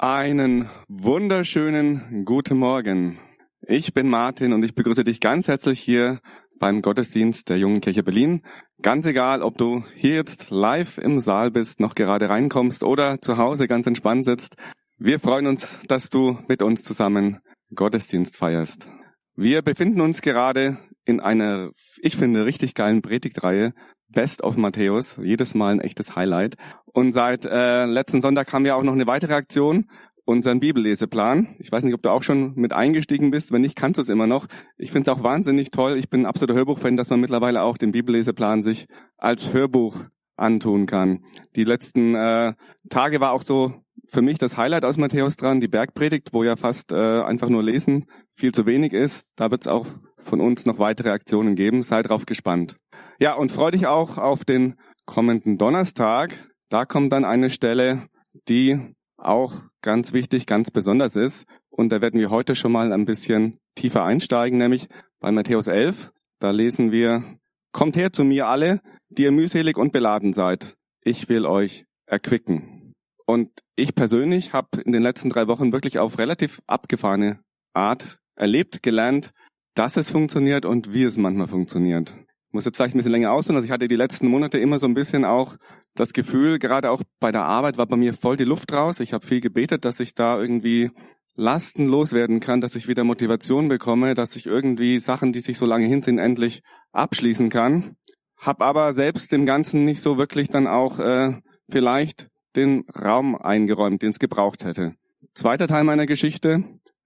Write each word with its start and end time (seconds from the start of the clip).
Einen 0.00 0.68
wunderschönen 0.86 2.24
guten 2.24 2.56
Morgen. 2.56 3.18
Ich 3.66 3.94
bin 3.94 4.08
Martin 4.08 4.52
und 4.52 4.62
ich 4.62 4.76
begrüße 4.76 5.02
dich 5.02 5.18
ganz 5.18 5.48
herzlich 5.48 5.80
hier 5.80 6.20
beim 6.60 6.82
Gottesdienst 6.82 7.48
der 7.48 7.58
Jungen 7.58 7.80
Kirche 7.80 8.04
Berlin. 8.04 8.42
Ganz 8.80 9.06
egal, 9.06 9.42
ob 9.42 9.58
du 9.58 9.82
hier 9.96 10.14
jetzt 10.14 10.50
live 10.50 10.98
im 10.98 11.18
Saal 11.18 11.50
bist, 11.50 11.80
noch 11.80 11.96
gerade 11.96 12.28
reinkommst 12.28 12.84
oder 12.84 13.20
zu 13.20 13.38
Hause 13.38 13.66
ganz 13.66 13.88
entspannt 13.88 14.24
sitzt. 14.24 14.54
Wir 14.98 15.18
freuen 15.18 15.48
uns, 15.48 15.80
dass 15.88 16.10
du 16.10 16.38
mit 16.46 16.62
uns 16.62 16.84
zusammen 16.84 17.40
Gottesdienst 17.74 18.36
feierst. 18.36 18.86
Wir 19.34 19.62
befinden 19.62 20.00
uns 20.00 20.22
gerade 20.22 20.78
in 21.08 21.20
einer, 21.20 21.70
ich 22.02 22.16
finde, 22.16 22.44
richtig 22.44 22.74
geilen 22.74 23.00
Predigtreihe 23.00 23.72
Best 24.10 24.42
of 24.42 24.58
Matthäus. 24.58 25.18
Jedes 25.22 25.54
Mal 25.54 25.72
ein 25.72 25.80
echtes 25.80 26.14
Highlight. 26.14 26.56
Und 26.84 27.12
seit 27.12 27.46
äh, 27.46 27.86
letzten 27.86 28.20
Sonntag 28.20 28.52
haben 28.52 28.64
wir 28.64 28.76
auch 28.76 28.82
noch 28.82 28.92
eine 28.92 29.06
weitere 29.06 29.32
Aktion, 29.34 29.86
unseren 30.26 30.60
Bibelleseplan. 30.60 31.56
Ich 31.58 31.72
weiß 31.72 31.84
nicht, 31.84 31.94
ob 31.94 32.02
du 32.02 32.10
auch 32.10 32.22
schon 32.22 32.54
mit 32.56 32.74
eingestiegen 32.74 33.30
bist. 33.30 33.52
Wenn 33.52 33.62
nicht, 33.62 33.74
kannst 33.74 33.96
du 33.96 34.02
es 34.02 34.10
immer 34.10 34.26
noch. 34.26 34.46
Ich 34.76 34.92
finde 34.92 35.10
es 35.10 35.16
auch 35.16 35.22
wahnsinnig 35.22 35.70
toll. 35.70 35.96
Ich 35.96 36.10
bin 36.10 36.22
ein 36.22 36.26
absoluter 36.26 36.54
Hörbuchfan, 36.54 36.98
dass 36.98 37.08
man 37.08 37.20
mittlerweile 37.20 37.62
auch 37.62 37.78
den 37.78 37.92
Bibelleseplan 37.92 38.62
sich 38.62 38.86
als 39.16 39.54
Hörbuch 39.54 39.96
antun 40.36 40.84
kann. 40.84 41.24
Die 41.56 41.64
letzten 41.64 42.14
äh, 42.14 42.52
Tage 42.90 43.20
war 43.20 43.32
auch 43.32 43.42
so 43.42 43.74
für 44.10 44.22
mich 44.22 44.38
das 44.38 44.56
Highlight 44.56 44.84
aus 44.84 44.96
Matthäus 44.96 45.36
dran, 45.36 45.60
die 45.60 45.68
Bergpredigt, 45.68 46.32
wo 46.32 46.42
ja 46.42 46.56
fast 46.56 46.92
äh, 46.92 47.22
einfach 47.22 47.48
nur 47.48 47.62
lesen 47.62 48.06
viel 48.34 48.52
zu 48.52 48.66
wenig 48.66 48.92
ist. 48.92 49.26
Da 49.36 49.50
wird 49.50 49.62
es 49.62 49.66
auch 49.66 49.86
von 50.18 50.40
uns 50.40 50.66
noch 50.66 50.78
weitere 50.78 51.10
Aktionen 51.10 51.54
geben. 51.54 51.82
Sei 51.82 52.02
drauf 52.02 52.26
gespannt. 52.26 52.76
Ja, 53.20 53.34
und 53.34 53.52
freu 53.52 53.70
dich 53.70 53.86
auch 53.86 54.18
auf 54.18 54.44
den 54.44 54.74
kommenden 55.04 55.58
Donnerstag. 55.58 56.34
Da 56.68 56.84
kommt 56.84 57.12
dann 57.12 57.24
eine 57.24 57.50
Stelle, 57.50 58.08
die 58.48 58.78
auch 59.16 59.54
ganz 59.82 60.12
wichtig, 60.12 60.46
ganz 60.46 60.70
besonders 60.70 61.16
ist. 61.16 61.46
Und 61.68 61.90
da 61.90 62.00
werden 62.00 62.20
wir 62.20 62.30
heute 62.30 62.54
schon 62.54 62.72
mal 62.72 62.92
ein 62.92 63.04
bisschen 63.04 63.58
tiefer 63.74 64.04
einsteigen, 64.04 64.58
nämlich 64.58 64.88
bei 65.20 65.30
Matthäus 65.32 65.66
11. 65.66 66.12
Da 66.38 66.50
lesen 66.50 66.92
wir, 66.92 67.38
Kommt 67.72 67.96
her 67.96 68.12
zu 68.12 68.24
mir 68.24 68.48
alle, 68.48 68.80
die 69.08 69.22
ihr 69.22 69.30
mühselig 69.30 69.76
und 69.76 69.92
beladen 69.92 70.32
seid. 70.32 70.76
Ich 71.02 71.28
will 71.28 71.46
euch 71.46 71.84
erquicken. 72.06 72.94
Und 73.26 73.50
ich 73.78 73.94
persönlich 73.94 74.52
habe 74.52 74.80
in 74.84 74.92
den 74.92 75.02
letzten 75.02 75.30
drei 75.30 75.46
Wochen 75.46 75.72
wirklich 75.72 76.00
auf 76.00 76.18
relativ 76.18 76.60
abgefahrene 76.66 77.38
Art 77.74 78.18
erlebt, 78.34 78.82
gelernt, 78.82 79.30
dass 79.74 79.96
es 79.96 80.10
funktioniert 80.10 80.64
und 80.64 80.92
wie 80.92 81.04
es 81.04 81.16
manchmal 81.16 81.46
funktioniert. 81.46 82.16
Ich 82.48 82.54
muss 82.54 82.64
jetzt 82.64 82.76
vielleicht 82.76 82.96
ein 82.96 82.98
bisschen 82.98 83.12
länger 83.12 83.30
ausholen. 83.30 83.56
Also 83.56 83.66
ich 83.66 83.70
hatte 83.70 83.86
die 83.86 83.94
letzten 83.94 84.26
Monate 84.26 84.58
immer 84.58 84.80
so 84.80 84.88
ein 84.88 84.94
bisschen 84.94 85.24
auch 85.24 85.56
das 85.94 86.12
Gefühl, 86.12 86.58
gerade 86.58 86.90
auch 86.90 87.02
bei 87.20 87.30
der 87.30 87.44
Arbeit 87.44 87.78
war 87.78 87.86
bei 87.86 87.96
mir 87.96 88.14
voll 88.14 88.36
die 88.36 88.44
Luft 88.44 88.72
raus. 88.72 88.98
Ich 88.98 89.12
habe 89.12 89.24
viel 89.24 89.40
gebetet, 89.40 89.84
dass 89.84 90.00
ich 90.00 90.14
da 90.14 90.40
irgendwie 90.40 90.90
Lasten 91.36 91.86
loswerden 91.86 92.40
kann, 92.40 92.60
dass 92.60 92.74
ich 92.74 92.88
wieder 92.88 93.04
Motivation 93.04 93.68
bekomme, 93.68 94.14
dass 94.14 94.34
ich 94.34 94.46
irgendwie 94.46 94.98
Sachen, 94.98 95.32
die 95.32 95.40
sich 95.40 95.56
so 95.56 95.66
lange 95.66 95.86
hinziehen, 95.86 96.18
endlich 96.18 96.62
abschließen 96.90 97.48
kann. 97.48 97.94
Hab 98.36 98.60
aber 98.60 98.92
selbst 98.92 99.30
dem 99.30 99.46
Ganzen 99.46 99.84
nicht 99.84 100.00
so 100.00 100.18
wirklich 100.18 100.48
dann 100.48 100.66
auch 100.66 100.98
äh, 100.98 101.38
vielleicht 101.70 102.28
den 102.58 102.84
Raum 102.90 103.36
eingeräumt, 103.36 104.02
den 104.02 104.10
es 104.10 104.18
gebraucht 104.18 104.64
hätte. 104.64 104.94
Zweiter 105.32 105.66
Teil 105.66 105.84
meiner 105.84 106.06
Geschichte. 106.06 106.64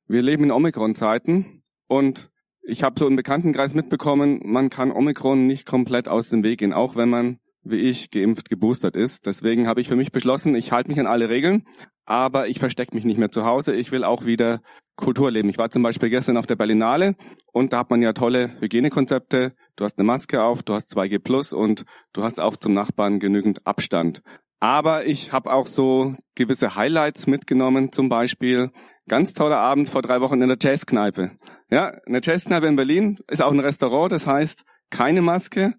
Wir 0.08 0.22
leben 0.22 0.44
in 0.44 0.50
Omikron-Zeiten 0.50 1.62
und 1.86 2.30
ich 2.62 2.82
habe 2.82 2.98
so 2.98 3.06
im 3.06 3.16
Bekanntenkreis 3.16 3.74
mitbekommen, 3.74 4.40
man 4.44 4.70
kann 4.70 4.92
Omikron 4.92 5.46
nicht 5.46 5.66
komplett 5.66 6.08
aus 6.08 6.28
dem 6.28 6.44
Weg 6.44 6.60
gehen, 6.60 6.72
auch 6.72 6.96
wenn 6.96 7.08
man, 7.08 7.38
wie 7.64 7.76
ich, 7.76 8.10
geimpft, 8.10 8.48
geboostert 8.48 8.96
ist. 8.96 9.26
Deswegen 9.26 9.66
habe 9.66 9.80
ich 9.80 9.88
für 9.88 9.96
mich 9.96 10.12
beschlossen, 10.12 10.54
ich 10.54 10.72
halte 10.72 10.88
mich 10.88 11.00
an 11.00 11.06
alle 11.06 11.28
Regeln, 11.28 11.64
aber 12.04 12.48
ich 12.48 12.58
verstecke 12.58 12.94
mich 12.94 13.04
nicht 13.04 13.18
mehr 13.18 13.30
zu 13.30 13.44
Hause. 13.44 13.74
Ich 13.74 13.92
will 13.92 14.04
auch 14.04 14.24
wieder 14.24 14.60
Kultur 14.96 15.30
leben. 15.30 15.48
Ich 15.48 15.58
war 15.58 15.70
zum 15.70 15.82
Beispiel 15.82 16.10
gestern 16.10 16.36
auf 16.36 16.46
der 16.46 16.56
Berlinale 16.56 17.16
und 17.52 17.72
da 17.72 17.78
hat 17.78 17.90
man 17.90 18.02
ja 18.02 18.12
tolle 18.12 18.60
Hygienekonzepte. 18.60 19.54
Du 19.76 19.84
hast 19.84 19.98
eine 19.98 20.06
Maske 20.06 20.42
auf, 20.42 20.62
du 20.62 20.74
hast 20.74 20.96
2G 20.96 21.18
Plus 21.18 21.52
und 21.52 21.84
du 22.12 22.22
hast 22.22 22.40
auch 22.40 22.56
zum 22.56 22.74
Nachbarn 22.74 23.18
genügend 23.18 23.66
Abstand. 23.66 24.22
Aber 24.62 25.06
ich 25.06 25.32
habe 25.32 25.52
auch 25.52 25.66
so 25.66 26.14
gewisse 26.36 26.76
Highlights 26.76 27.26
mitgenommen, 27.26 27.90
zum 27.90 28.08
Beispiel 28.08 28.70
ganz 29.08 29.34
toller 29.34 29.58
Abend 29.58 29.88
vor 29.88 30.02
drei 30.02 30.20
Wochen 30.20 30.40
in 30.40 30.46
der 30.46 30.56
Jazzkneipe. 30.60 31.32
Ja, 31.68 31.92
eine 32.06 32.20
Jazzkneipe 32.22 32.68
in 32.68 32.76
Berlin 32.76 33.18
ist 33.28 33.42
auch 33.42 33.50
ein 33.50 33.58
Restaurant, 33.58 34.12
das 34.12 34.28
heißt 34.28 34.62
keine 34.88 35.20
Maske, 35.20 35.74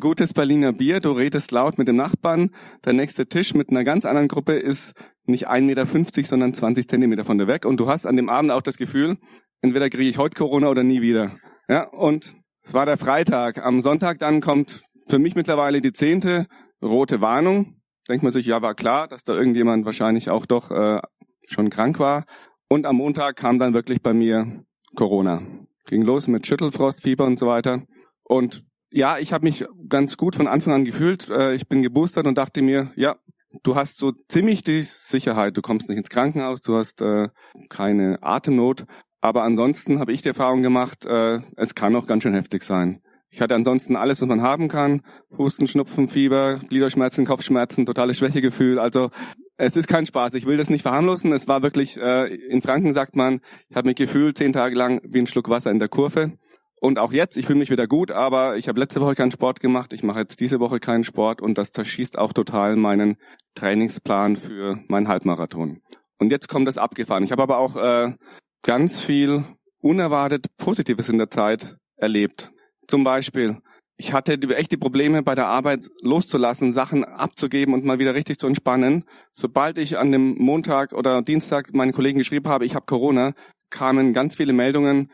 gutes 0.00 0.34
Berliner 0.34 0.74
Bier, 0.74 1.00
du 1.00 1.12
redest 1.12 1.50
laut 1.50 1.78
mit 1.78 1.88
dem 1.88 1.96
Nachbarn. 1.96 2.50
Der 2.84 2.92
nächste 2.92 3.26
Tisch 3.26 3.54
mit 3.54 3.70
einer 3.70 3.84
ganz 3.84 4.04
anderen 4.04 4.28
Gruppe 4.28 4.52
ist 4.52 4.92
nicht 5.24 5.48
1,50 5.48 5.62
Meter, 5.62 6.24
sondern 6.26 6.52
20 6.52 6.88
Zentimeter 6.90 7.24
von 7.24 7.38
der 7.38 7.46
weg. 7.46 7.64
Und 7.64 7.80
du 7.80 7.88
hast 7.88 8.06
an 8.06 8.16
dem 8.16 8.28
Abend 8.28 8.50
auch 8.50 8.60
das 8.60 8.76
Gefühl, 8.76 9.16
entweder 9.62 9.88
kriege 9.88 10.10
ich 10.10 10.18
heute 10.18 10.36
Corona 10.36 10.68
oder 10.68 10.82
nie 10.82 11.00
wieder. 11.00 11.38
Ja, 11.68 11.88
und 11.88 12.36
es 12.62 12.74
war 12.74 12.84
der 12.84 12.98
Freitag. 12.98 13.64
Am 13.64 13.80
Sonntag 13.80 14.18
dann 14.18 14.42
kommt 14.42 14.82
für 15.08 15.18
mich 15.18 15.36
mittlerweile 15.36 15.80
die 15.80 15.94
zehnte 15.94 16.48
rote 16.82 17.22
Warnung 17.22 17.75
denkt 18.08 18.22
man 18.22 18.32
sich, 18.32 18.46
ja, 18.46 18.62
war 18.62 18.74
klar, 18.74 19.08
dass 19.08 19.24
da 19.24 19.34
irgendjemand 19.34 19.84
wahrscheinlich 19.84 20.30
auch 20.30 20.46
doch 20.46 20.70
äh, 20.70 21.00
schon 21.48 21.70
krank 21.70 21.98
war. 21.98 22.24
Und 22.68 22.86
am 22.86 22.96
Montag 22.96 23.36
kam 23.36 23.58
dann 23.58 23.74
wirklich 23.74 24.02
bei 24.02 24.12
mir 24.12 24.64
Corona. 24.94 25.42
Ging 25.86 26.02
los 26.02 26.26
mit 26.26 26.46
Schüttelfrost, 26.46 27.02
Fieber 27.02 27.24
und 27.24 27.38
so 27.38 27.46
weiter. 27.46 27.82
Und 28.24 28.64
ja, 28.90 29.18
ich 29.18 29.32
habe 29.32 29.44
mich 29.44 29.64
ganz 29.88 30.16
gut 30.16 30.36
von 30.36 30.48
Anfang 30.48 30.74
an 30.74 30.84
gefühlt. 30.84 31.28
Äh, 31.28 31.54
ich 31.54 31.68
bin 31.68 31.82
geboostert 31.82 32.26
und 32.26 32.36
dachte 32.38 32.62
mir, 32.62 32.90
ja, 32.96 33.16
du 33.62 33.76
hast 33.76 33.98
so 33.98 34.12
ziemlich 34.28 34.62
die 34.62 34.82
Sicherheit. 34.82 35.56
Du 35.56 35.62
kommst 35.62 35.88
nicht 35.88 35.98
ins 35.98 36.08
Krankenhaus, 36.08 36.60
du 36.60 36.76
hast 36.76 37.00
äh, 37.00 37.28
keine 37.68 38.18
Atemnot. 38.22 38.86
Aber 39.20 39.42
ansonsten 39.42 39.98
habe 39.98 40.12
ich 40.12 40.22
die 40.22 40.28
Erfahrung 40.28 40.62
gemacht, 40.62 41.04
äh, 41.04 41.40
es 41.56 41.74
kann 41.74 41.96
auch 41.96 42.06
ganz 42.06 42.22
schön 42.22 42.34
heftig 42.34 42.62
sein. 42.62 43.02
Ich 43.36 43.42
hatte 43.42 43.54
ansonsten 43.54 43.96
alles, 43.96 44.22
was 44.22 44.30
man 44.30 44.40
haben 44.40 44.66
kann. 44.66 45.02
Husten, 45.36 45.66
Schnupfen, 45.66 46.08
Fieber, 46.08 46.58
Gliederschmerzen, 46.70 47.26
Kopfschmerzen, 47.26 47.84
totales 47.84 48.16
Schwächegefühl. 48.16 48.78
Also 48.78 49.10
es 49.58 49.76
ist 49.76 49.88
kein 49.88 50.06
Spaß. 50.06 50.32
Ich 50.32 50.46
will 50.46 50.56
das 50.56 50.70
nicht 50.70 50.80
verharmlosen. 50.80 51.34
Es 51.34 51.46
war 51.46 51.62
wirklich, 51.62 51.98
äh, 51.98 52.34
in 52.34 52.62
Franken 52.62 52.94
sagt 52.94 53.14
man, 53.14 53.40
ich 53.68 53.76
habe 53.76 53.88
mich 53.88 53.96
gefühlt 53.96 54.38
zehn 54.38 54.54
Tage 54.54 54.74
lang 54.74 55.02
wie 55.04 55.18
ein 55.18 55.26
Schluck 55.26 55.50
Wasser 55.50 55.70
in 55.70 55.78
der 55.78 55.90
Kurve. 55.90 56.32
Und 56.80 56.98
auch 56.98 57.12
jetzt, 57.12 57.36
ich 57.36 57.44
fühle 57.44 57.58
mich 57.58 57.68
wieder 57.68 57.86
gut, 57.86 58.10
aber 58.10 58.56
ich 58.56 58.68
habe 58.68 58.80
letzte 58.80 59.02
Woche 59.02 59.14
keinen 59.14 59.32
Sport 59.32 59.60
gemacht. 59.60 59.92
Ich 59.92 60.02
mache 60.02 60.20
jetzt 60.20 60.40
diese 60.40 60.58
Woche 60.58 60.80
keinen 60.80 61.04
Sport 61.04 61.42
und 61.42 61.58
das 61.58 61.72
zerschießt 61.72 62.16
auch 62.16 62.32
total 62.32 62.76
meinen 62.76 63.18
Trainingsplan 63.54 64.36
für 64.36 64.78
meinen 64.88 65.08
Halbmarathon. 65.08 65.82
Und 66.18 66.30
jetzt 66.30 66.48
kommt 66.48 66.66
das 66.66 66.78
abgefahren. 66.78 67.22
Ich 67.22 67.32
habe 67.32 67.42
aber 67.42 67.58
auch 67.58 67.76
äh, 67.76 68.14
ganz 68.62 69.02
viel 69.02 69.44
unerwartet 69.82 70.46
Positives 70.56 71.10
in 71.10 71.18
der 71.18 71.28
Zeit 71.28 71.76
erlebt. 71.98 72.50
Zum 72.88 73.04
Beispiel, 73.04 73.60
ich 73.98 74.12
hatte 74.12 74.38
echt 74.56 74.72
die 74.72 74.76
Probleme 74.76 75.22
bei 75.22 75.34
der 75.34 75.46
Arbeit 75.46 75.88
loszulassen, 76.02 76.72
Sachen 76.72 77.04
abzugeben 77.04 77.74
und 77.74 77.84
mal 77.84 77.98
wieder 77.98 78.14
richtig 78.14 78.38
zu 78.38 78.46
entspannen. 78.46 79.04
Sobald 79.32 79.78
ich 79.78 79.98
an 79.98 80.12
dem 80.12 80.36
Montag 80.36 80.92
oder 80.92 81.22
Dienstag 81.22 81.74
meinen 81.74 81.92
Kollegen 81.92 82.18
geschrieben 82.18 82.48
habe, 82.48 82.66
ich 82.66 82.74
habe 82.74 82.86
Corona, 82.86 83.32
kamen 83.70 84.12
ganz 84.12 84.36
viele 84.36 84.52
Meldungen, 84.52 85.10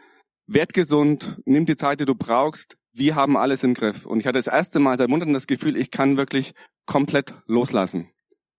werd 0.46 0.74
gesund, 0.74 1.40
nimm 1.44 1.64
die 1.64 1.76
Zeit, 1.76 2.00
die 2.00 2.04
du 2.04 2.14
brauchst, 2.14 2.76
wir 2.92 3.14
haben 3.14 3.36
alles 3.36 3.62
im 3.62 3.74
Griff. 3.74 4.04
Und 4.04 4.20
ich 4.20 4.26
hatte 4.26 4.38
das 4.38 4.48
erste 4.48 4.80
Mal 4.80 4.98
seit 4.98 5.08
Monaten 5.08 5.32
das 5.32 5.46
Gefühl, 5.46 5.76
ich 5.76 5.90
kann 5.90 6.16
wirklich 6.16 6.52
komplett 6.84 7.34
loslassen. 7.46 8.10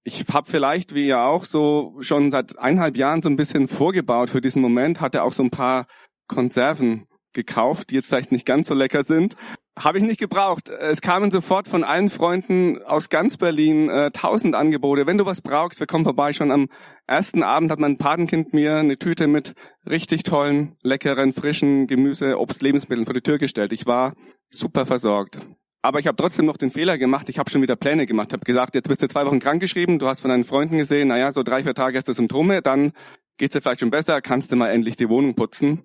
Ich 0.06 0.25
habe 0.34 0.50
vielleicht, 0.50 0.95
wie 0.95 1.07
ihr 1.07 1.22
auch, 1.22 1.45
so 1.45 1.95
schon 2.00 2.31
seit 2.31 2.57
eineinhalb 2.57 2.97
Jahren 2.97 3.22
so 3.22 3.30
ein 3.30 3.38
bisschen 3.38 3.68
vorgebaut 3.68 4.30
für 4.30 4.41
diesen 4.41 4.62
Moment, 4.62 5.01
hatte 5.01 5.24
auch 5.24 5.34
so 5.34 5.44
ein 5.44 5.51
paar 5.51 5.85
Konserven 6.28 7.07
gekauft, 7.34 7.90
die 7.90 7.96
jetzt 7.96 8.08
vielleicht 8.08 8.32
nicht 8.32 8.46
ganz 8.46 8.68
so 8.68 8.74
lecker 8.74 9.04
sind. 9.04 9.36
Habe 9.78 9.98
ich 9.98 10.04
nicht 10.04 10.20
gebraucht. 10.20 10.70
Es 10.70 11.02
kamen 11.02 11.32
sofort 11.32 11.68
von 11.68 11.84
allen 11.84 12.10
Freunden 12.10 12.84
aus 12.84 13.10
ganz 13.10 13.38
Berlin 13.38 13.90
äh, 13.90 14.12
tausend 14.12 14.54
Angebote. 14.54 15.08
Wenn 15.08 15.18
du 15.18 15.26
was 15.26 15.42
brauchst, 15.42 15.80
wir 15.80 15.88
kommen 15.88 16.04
vorbei. 16.04 16.32
Schon 16.32 16.52
am 16.52 16.68
ersten 17.08 17.42
Abend 17.42 17.72
hat 17.72 17.80
mein 17.80 17.98
Patenkind 17.98 18.54
mir 18.54 18.75
eine 18.75 18.98
Tüte 18.98 19.25
mit 19.25 19.56
richtig 19.90 20.24
tollen, 20.24 20.75
leckeren, 20.84 21.34
frischen 21.34 21.88
Gemüse, 21.88 22.38
Obst, 22.40 22.62
Lebensmitteln 22.62 23.06
vor 23.06 23.16
die 23.16 23.22
Tür 23.22 23.40
gestellt. 23.40 23.74
Ich 23.74 23.88
war 23.88 24.13
super 24.50 24.86
versorgt. 24.86 25.40
Aber 25.81 26.00
ich 26.00 26.06
habe 26.06 26.16
trotzdem 26.16 26.46
noch 26.46 26.57
den 26.57 26.69
Fehler 26.69 27.00
gemacht. 27.00 27.28
Ich 27.30 27.40
habe 27.40 27.50
schon 27.50 27.63
wieder 27.63 27.75
Pläne 27.75 28.06
gemacht. 28.06 28.31
Habe 28.31 28.46
gesagt, 28.46 28.75
jetzt 28.75 28.88
bist 28.88 29.02
du 29.02 29.07
zwei 29.07 29.25
Wochen 29.25 29.40
krankgeschrieben. 29.40 29.98
Du 29.98 30.07
hast 30.07 30.22
von 30.22 30.30
deinen 30.30 30.46
Freunden 30.46 30.78
gesehen, 30.78 31.07
naja, 31.07 31.31
so 31.31 31.42
drei, 31.42 31.63
vier 31.63 31.74
Tage 31.74 31.98
hast 31.98 32.07
du 32.07 32.13
Symptome. 32.13 32.62
Dann 32.62 32.94
geht's 33.38 33.54
dir 33.54 33.62
vielleicht 33.62 33.80
schon 33.80 33.90
besser. 33.90 34.22
Kannst 34.22 34.52
du 34.52 34.56
mal 34.56 34.69
endlich 34.69 34.98
die 34.98 35.10
Wohnung 35.10 35.34
putzen 35.34 35.84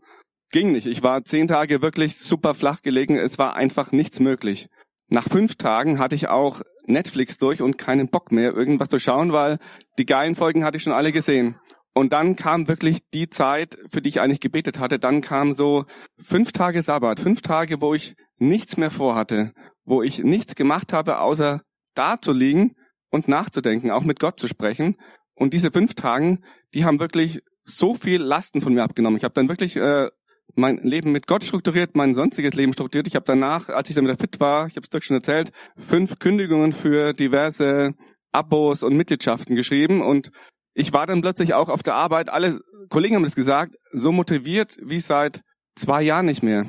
ging 0.52 0.72
nicht. 0.72 0.86
Ich 0.86 1.02
war 1.02 1.24
zehn 1.24 1.48
Tage 1.48 1.82
wirklich 1.82 2.16
super 2.18 2.54
flach 2.54 2.82
gelegen. 2.82 3.16
Es 3.16 3.38
war 3.38 3.56
einfach 3.56 3.92
nichts 3.92 4.20
möglich. 4.20 4.68
Nach 5.08 5.24
fünf 5.24 5.56
Tagen 5.56 5.98
hatte 5.98 6.14
ich 6.14 6.28
auch 6.28 6.62
Netflix 6.86 7.38
durch 7.38 7.62
und 7.62 7.78
keinen 7.78 8.08
Bock 8.08 8.32
mehr, 8.32 8.52
irgendwas 8.52 8.88
zu 8.88 8.98
schauen, 8.98 9.32
weil 9.32 9.58
die 9.98 10.06
geilen 10.06 10.34
Folgen 10.34 10.64
hatte 10.64 10.76
ich 10.76 10.82
schon 10.82 10.92
alle 10.92 11.12
gesehen. 11.12 11.56
Und 11.94 12.12
dann 12.12 12.36
kam 12.36 12.68
wirklich 12.68 13.00
die 13.12 13.28
Zeit, 13.28 13.76
für 13.90 14.00
die 14.00 14.10
ich 14.10 14.20
eigentlich 14.20 14.40
gebetet 14.40 14.78
hatte. 14.78 14.98
Dann 14.98 15.20
kam 15.20 15.54
so 15.54 15.84
fünf 16.16 16.52
Tage 16.52 16.82
Sabbat, 16.82 17.20
fünf 17.20 17.42
Tage, 17.42 17.80
wo 17.80 17.94
ich 17.94 18.14
nichts 18.38 18.76
mehr 18.76 18.90
vorhatte, 18.90 19.52
wo 19.84 20.02
ich 20.02 20.22
nichts 20.22 20.54
gemacht 20.54 20.92
habe, 20.92 21.18
außer 21.18 21.62
da 21.94 22.20
zu 22.20 22.32
liegen 22.32 22.76
und 23.10 23.26
nachzudenken, 23.26 23.90
auch 23.90 24.04
mit 24.04 24.20
Gott 24.20 24.38
zu 24.38 24.46
sprechen. 24.46 24.96
Und 25.34 25.54
diese 25.54 25.70
fünf 25.70 25.94
Tagen, 25.94 26.44
die 26.74 26.84
haben 26.84 27.00
wirklich 27.00 27.40
so 27.64 27.94
viel 27.94 28.22
Lasten 28.22 28.60
von 28.60 28.74
mir 28.74 28.84
abgenommen. 28.84 29.16
Ich 29.16 29.24
habe 29.24 29.34
dann 29.34 29.48
wirklich 29.48 29.76
äh, 29.76 30.08
mein 30.54 30.78
Leben 30.78 31.12
mit 31.12 31.26
Gott 31.26 31.44
strukturiert, 31.44 31.96
mein 31.96 32.14
sonstiges 32.14 32.54
Leben 32.54 32.72
strukturiert. 32.72 33.06
Ich 33.06 33.14
habe 33.14 33.24
danach, 33.26 33.68
als 33.68 33.88
ich 33.88 33.94
dann 33.94 34.04
wieder 34.04 34.16
fit 34.16 34.40
war, 34.40 34.66
ich 34.66 34.76
habe 34.76 34.86
es 34.90 35.04
schon 35.04 35.16
erzählt, 35.16 35.52
fünf 35.76 36.18
Kündigungen 36.18 36.72
für 36.72 37.12
diverse 37.12 37.94
Abos 38.32 38.82
und 38.82 38.96
Mitgliedschaften 38.96 39.56
geschrieben 39.56 40.02
und 40.02 40.30
ich 40.74 40.92
war 40.92 41.06
dann 41.06 41.22
plötzlich 41.22 41.54
auch 41.54 41.68
auf 41.68 41.82
der 41.82 41.94
Arbeit, 41.94 42.28
alle 42.28 42.60
Kollegen 42.88 43.16
haben 43.16 43.24
das 43.24 43.34
gesagt, 43.34 43.74
so 43.92 44.12
motiviert 44.12 44.76
wie 44.80 45.00
seit 45.00 45.42
zwei 45.74 46.02
Jahren 46.02 46.26
nicht 46.26 46.42
mehr. 46.42 46.66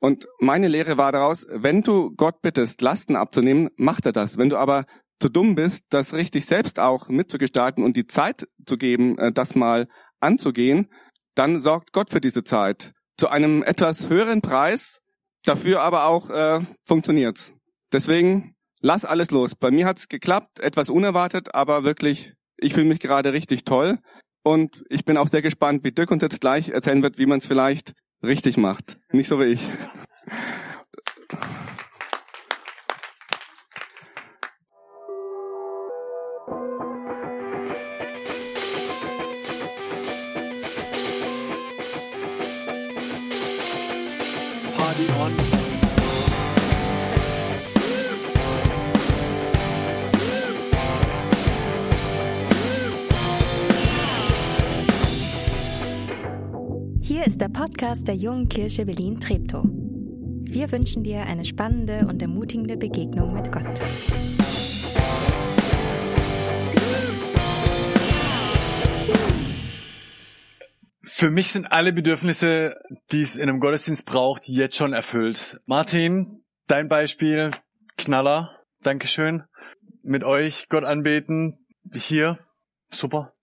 Und 0.00 0.26
meine 0.38 0.68
Lehre 0.68 0.96
war 0.96 1.12
daraus, 1.12 1.46
wenn 1.50 1.82
du 1.82 2.10
Gott 2.16 2.40
bittest, 2.40 2.80
Lasten 2.80 3.16
abzunehmen, 3.16 3.68
macht 3.76 4.06
er 4.06 4.12
das. 4.12 4.38
Wenn 4.38 4.48
du 4.48 4.56
aber 4.56 4.86
zu 5.20 5.28
dumm 5.28 5.54
bist, 5.54 5.84
das 5.90 6.14
richtig 6.14 6.46
selbst 6.46 6.80
auch 6.80 7.08
mitzugestalten 7.08 7.84
und 7.84 7.96
die 7.96 8.06
Zeit 8.06 8.48
zu 8.64 8.78
geben, 8.78 9.18
äh, 9.18 9.30
das 9.30 9.54
mal 9.54 9.88
anzugehen, 10.20 10.88
dann 11.34 11.58
sorgt 11.58 11.92
Gott 11.92 12.10
für 12.10 12.20
diese 12.20 12.42
Zeit. 12.44 12.92
Zu 13.20 13.28
einem 13.28 13.62
etwas 13.62 14.08
höheren 14.08 14.40
Preis, 14.40 15.02
dafür 15.44 15.82
aber 15.82 16.06
auch 16.06 16.30
äh, 16.30 16.60
funktioniert. 16.86 17.52
Deswegen 17.92 18.54
lass 18.80 19.04
alles 19.04 19.30
los. 19.30 19.54
Bei 19.54 19.70
mir 19.70 19.84
hat's 19.84 20.08
geklappt, 20.08 20.58
etwas 20.58 20.88
unerwartet, 20.88 21.54
aber 21.54 21.84
wirklich, 21.84 22.32
ich 22.56 22.72
fühle 22.72 22.86
mich 22.86 22.98
gerade 22.98 23.34
richtig 23.34 23.66
toll. 23.66 23.98
Und 24.42 24.82
ich 24.88 25.04
bin 25.04 25.18
auch 25.18 25.28
sehr 25.28 25.42
gespannt, 25.42 25.84
wie 25.84 25.92
Dirk 25.92 26.10
uns 26.10 26.22
jetzt 26.22 26.40
gleich 26.40 26.70
erzählen 26.70 27.02
wird, 27.02 27.18
wie 27.18 27.26
man 27.26 27.40
es 27.40 27.46
vielleicht 27.46 27.92
richtig 28.22 28.56
macht. 28.56 28.98
Nicht 29.12 29.28
so 29.28 29.38
wie 29.38 29.52
ich. 29.52 29.68
Ist 57.30 57.40
der 57.40 57.48
Podcast 57.48 58.08
der 58.08 58.16
Jungen 58.16 58.48
Kirche 58.48 58.84
Berlin-Treptow. 58.84 59.62
Wir 59.62 60.72
wünschen 60.72 61.04
dir 61.04 61.20
eine 61.20 61.44
spannende 61.44 62.08
und 62.08 62.20
ermutigende 62.20 62.76
Begegnung 62.76 63.32
mit 63.34 63.52
Gott. 63.52 63.78
Für 71.04 71.30
mich 71.30 71.52
sind 71.52 71.70
alle 71.70 71.92
Bedürfnisse, 71.92 72.74
die 73.12 73.22
es 73.22 73.36
in 73.36 73.48
einem 73.48 73.60
Gottesdienst 73.60 74.06
braucht, 74.06 74.48
jetzt 74.48 74.74
schon 74.74 74.92
erfüllt. 74.92 75.60
Martin, 75.66 76.42
dein 76.66 76.88
Beispiel, 76.88 77.52
Knaller, 77.96 78.56
Dankeschön. 78.82 79.44
Mit 80.02 80.24
euch 80.24 80.68
Gott 80.68 80.82
anbeten, 80.82 81.54
hier, 81.94 82.40
super. 82.90 83.34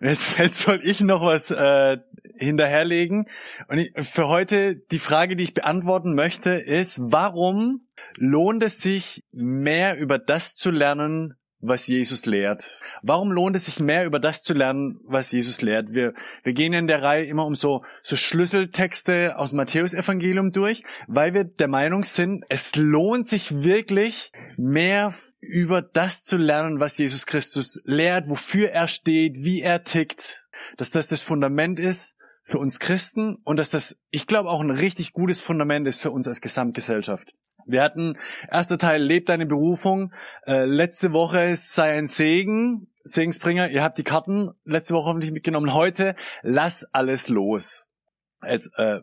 Und 0.00 0.08
jetzt, 0.08 0.38
jetzt 0.38 0.60
soll 0.60 0.80
ich 0.82 1.00
noch 1.00 1.22
was 1.22 1.50
äh, 1.50 1.98
hinterherlegen. 2.36 3.26
Und 3.68 3.78
ich, 3.78 3.92
für 3.94 4.28
heute 4.28 4.76
die 4.76 4.98
Frage, 4.98 5.36
die 5.36 5.44
ich 5.44 5.54
beantworten 5.54 6.14
möchte, 6.14 6.50
ist, 6.50 6.98
warum 7.12 7.86
lohnt 8.16 8.62
es 8.62 8.80
sich, 8.80 9.24
mehr 9.32 9.98
über 9.98 10.18
das 10.18 10.56
zu 10.56 10.70
lernen, 10.70 11.34
was 11.60 11.86
Jesus 11.86 12.26
lehrt. 12.26 12.80
Warum 13.02 13.30
lohnt 13.30 13.56
es 13.56 13.66
sich 13.66 13.80
mehr 13.80 14.06
über 14.06 14.18
das 14.18 14.42
zu 14.42 14.54
lernen, 14.54 14.98
was 15.04 15.32
Jesus 15.32 15.60
lehrt? 15.60 15.92
Wir, 15.92 16.14
wir 16.42 16.52
gehen 16.52 16.72
in 16.72 16.86
der 16.86 17.02
Reihe 17.02 17.24
immer 17.24 17.46
um 17.46 17.54
so, 17.54 17.84
so 18.02 18.16
Schlüsseltexte 18.16 19.38
aus 19.38 19.50
dem 19.50 19.56
Matthäusevangelium 19.56 20.52
durch, 20.52 20.82
weil 21.06 21.34
wir 21.34 21.44
der 21.44 21.68
Meinung 21.68 22.04
sind, 22.04 22.44
es 22.48 22.76
lohnt 22.76 23.28
sich 23.28 23.62
wirklich 23.62 24.32
mehr 24.56 25.12
über 25.40 25.82
das 25.82 26.24
zu 26.24 26.36
lernen, 26.36 26.80
was 26.80 26.98
Jesus 26.98 27.26
Christus 27.26 27.80
lehrt, 27.84 28.28
wofür 28.28 28.70
er 28.70 28.88
steht, 28.88 29.38
wie 29.38 29.60
er 29.60 29.84
tickt, 29.84 30.48
dass 30.76 30.90
das 30.90 31.08
das 31.08 31.22
Fundament 31.22 31.78
ist 31.78 32.16
für 32.42 32.58
uns 32.58 32.78
Christen 32.78 33.36
und 33.44 33.58
dass 33.58 33.70
das, 33.70 33.96
ich 34.10 34.26
glaube, 34.26 34.48
auch 34.48 34.60
ein 34.60 34.70
richtig 34.70 35.12
gutes 35.12 35.40
Fundament 35.40 35.86
ist 35.86 36.00
für 36.00 36.10
uns 36.10 36.26
als 36.26 36.40
Gesamtgesellschaft. 36.40 37.34
Wir 37.70 37.82
hatten 37.82 38.16
erster 38.50 38.78
Teil 38.78 39.02
Lebt 39.02 39.28
deine 39.28 39.46
Berufung. 39.46 40.12
Äh, 40.46 40.64
letzte 40.64 41.12
Woche 41.12 41.54
sei 41.56 41.96
ein 41.96 42.08
Segen, 42.08 42.88
Segensbringer. 43.04 43.70
Ihr 43.70 43.82
habt 43.82 43.98
die 43.98 44.04
Karten 44.04 44.50
letzte 44.64 44.94
Woche 44.94 45.08
hoffentlich 45.08 45.32
mitgenommen. 45.32 45.72
Heute 45.74 46.14
lass 46.42 46.84
alles 46.92 47.28
los. 47.28 47.86
Jetzt, 48.46 48.70
äh, 48.76 49.00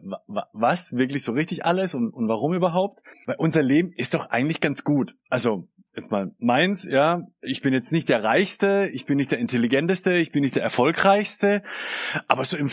was? 0.53 0.97
Wirklich 0.97 1.23
so 1.23 1.31
richtig 1.31 1.65
alles? 1.65 1.93
Und, 1.93 2.11
und 2.11 2.27
warum 2.27 2.53
überhaupt? 2.53 3.03
Weil 3.25 3.35
unser 3.37 3.61
Leben 3.61 3.91
ist 3.91 4.13
doch 4.13 4.29
eigentlich 4.29 4.61
ganz 4.61 4.83
gut. 4.83 5.15
Also, 5.29 5.67
jetzt 5.95 6.11
mal 6.11 6.31
meins, 6.39 6.83
ja. 6.83 7.21
Ich 7.41 7.61
bin 7.61 7.73
jetzt 7.73 7.91
nicht 7.91 8.09
der 8.09 8.23
Reichste, 8.23 8.89
ich 8.91 9.05
bin 9.05 9.17
nicht 9.17 9.31
der 9.31 9.39
Intelligenteste, 9.39 10.13
ich 10.13 10.31
bin 10.31 10.41
nicht 10.41 10.55
der 10.55 10.63
Erfolgreichste. 10.63 11.61
Aber 12.27 12.43
so 12.45 12.57
im 12.57 12.71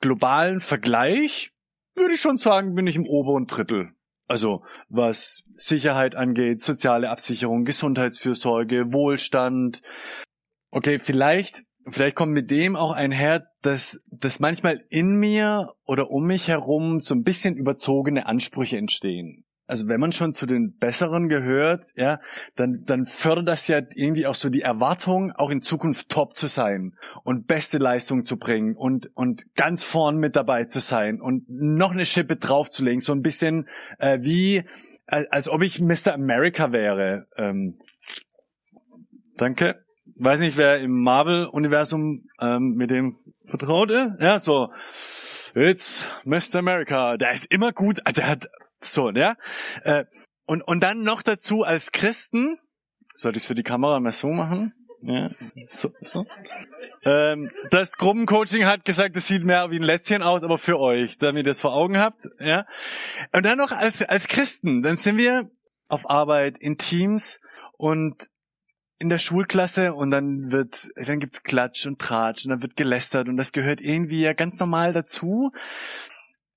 globalen 0.00 0.60
Vergleich 0.60 1.52
würde 1.94 2.14
ich 2.14 2.20
schon 2.20 2.36
sagen, 2.36 2.74
bin 2.74 2.86
ich 2.86 2.96
im 2.96 3.06
oberen 3.06 3.46
Drittel. 3.46 3.92
Also 4.28 4.64
was 4.88 5.42
Sicherheit 5.56 6.14
angeht, 6.14 6.60
soziale 6.60 7.10
Absicherung, 7.10 7.64
Gesundheitsfürsorge, 7.64 8.92
Wohlstand. 8.92 9.80
Okay, 10.70 10.98
vielleicht, 10.98 11.62
vielleicht 11.86 12.16
kommt 12.16 12.32
mit 12.32 12.50
dem 12.50 12.76
auch 12.76 12.92
einher, 12.92 13.46
dass, 13.62 14.00
dass 14.10 14.40
manchmal 14.40 14.80
in 14.90 15.16
mir 15.16 15.72
oder 15.86 16.10
um 16.10 16.26
mich 16.26 16.48
herum 16.48 17.00
so 17.00 17.14
ein 17.14 17.22
bisschen 17.22 17.56
überzogene 17.56 18.26
Ansprüche 18.26 18.76
entstehen 18.76 19.45
also 19.66 19.88
wenn 19.88 20.00
man 20.00 20.12
schon 20.12 20.32
zu 20.32 20.46
den 20.46 20.76
Besseren 20.76 21.28
gehört, 21.28 21.86
ja, 21.96 22.20
dann, 22.54 22.84
dann 22.84 23.04
fördert 23.04 23.48
das 23.48 23.66
ja 23.68 23.80
irgendwie 23.94 24.26
auch 24.26 24.34
so 24.34 24.48
die 24.48 24.62
Erwartung, 24.62 25.32
auch 25.32 25.50
in 25.50 25.62
Zukunft 25.62 26.08
top 26.08 26.34
zu 26.34 26.46
sein 26.46 26.94
und 27.24 27.46
beste 27.46 27.78
Leistung 27.78 28.24
zu 28.24 28.38
bringen 28.38 28.76
und, 28.76 29.10
und 29.14 29.54
ganz 29.54 29.82
vorn 29.82 30.18
mit 30.18 30.36
dabei 30.36 30.64
zu 30.64 30.80
sein 30.80 31.20
und 31.20 31.44
noch 31.48 31.92
eine 31.92 32.06
Schippe 32.06 32.36
draufzulegen, 32.36 33.00
so 33.00 33.12
ein 33.12 33.22
bisschen 33.22 33.68
äh, 33.98 34.18
wie, 34.22 34.64
äh, 35.06 35.24
als 35.30 35.48
ob 35.48 35.62
ich 35.62 35.80
Mr. 35.80 36.14
America 36.14 36.72
wäre. 36.72 37.26
Ähm, 37.36 37.78
danke. 39.36 39.84
Weiß 40.18 40.40
nicht, 40.40 40.56
wer 40.56 40.78
im 40.78 41.02
Marvel-Universum 41.02 42.24
ähm, 42.40 42.74
mit 42.76 42.90
dem 42.90 43.12
vertraut 43.44 43.90
ist. 43.90 44.12
Ja, 44.20 44.38
so. 44.38 44.72
It's 45.54 46.06
Mr. 46.24 46.56
America. 46.56 47.16
Der 47.16 47.32
ist 47.32 47.46
immer 47.46 47.72
gut. 47.72 48.00
Der 48.16 48.28
hat 48.28 48.48
so, 48.92 49.10
ja. 49.10 49.36
Äh, 49.82 50.04
und, 50.46 50.62
und 50.62 50.80
dann 50.80 51.02
noch 51.02 51.22
dazu 51.22 51.64
als 51.64 51.92
Christen, 51.92 52.58
sollte 53.14 53.38
ich 53.38 53.44
es 53.44 53.48
für 53.48 53.54
die 53.54 53.62
Kamera 53.62 53.98
mal 54.00 54.12
so 54.12 54.28
machen? 54.28 54.72
Ja, 55.02 55.28
so, 55.66 55.92
so. 56.02 56.26
Ähm, 57.04 57.50
das 57.70 57.96
Gruppencoaching 57.96 58.64
hat 58.66 58.84
gesagt, 58.84 59.16
es 59.16 59.28
sieht 59.28 59.44
mehr 59.44 59.70
wie 59.70 59.76
ein 59.76 59.82
Lätzchen 59.82 60.22
aus, 60.22 60.42
aber 60.42 60.58
für 60.58 60.78
euch, 60.78 61.18
damit 61.18 61.46
ihr 61.46 61.50
das 61.50 61.60
vor 61.60 61.74
Augen 61.74 61.98
habt, 61.98 62.28
ja. 62.40 62.66
Und 63.32 63.44
dann 63.44 63.58
noch 63.58 63.72
als, 63.72 64.02
als 64.02 64.28
Christen, 64.28 64.82
dann 64.82 64.96
sind 64.96 65.16
wir 65.16 65.50
auf 65.88 66.08
Arbeit 66.10 66.58
in 66.58 66.78
Teams 66.78 67.40
und 67.76 68.28
in 68.98 69.08
der 69.08 69.18
Schulklasse 69.18 69.94
und 69.94 70.10
dann 70.10 70.50
wird, 70.50 70.88
dann 70.96 71.20
gibt's 71.20 71.42
Klatsch 71.42 71.86
und 71.86 72.00
Tratsch 72.00 72.44
und 72.44 72.50
dann 72.50 72.62
wird 72.62 72.76
gelästert 72.76 73.28
und 73.28 73.36
das 73.36 73.52
gehört 73.52 73.80
irgendwie 73.80 74.22
ja 74.22 74.32
ganz 74.32 74.58
normal 74.58 74.92
dazu. 74.92 75.52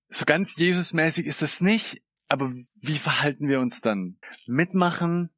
So 0.08 0.26
ganz 0.26 0.56
Jesusmäßig 0.56 1.26
ist 1.28 1.42
das 1.42 1.62
nicht, 1.62 2.02
aber 2.30 2.52
wie 2.82 2.98
verhalten 2.98 3.48
wir 3.48 3.60
uns 3.60 3.82
dann? 3.82 4.18
Mitmachen, 4.48 5.30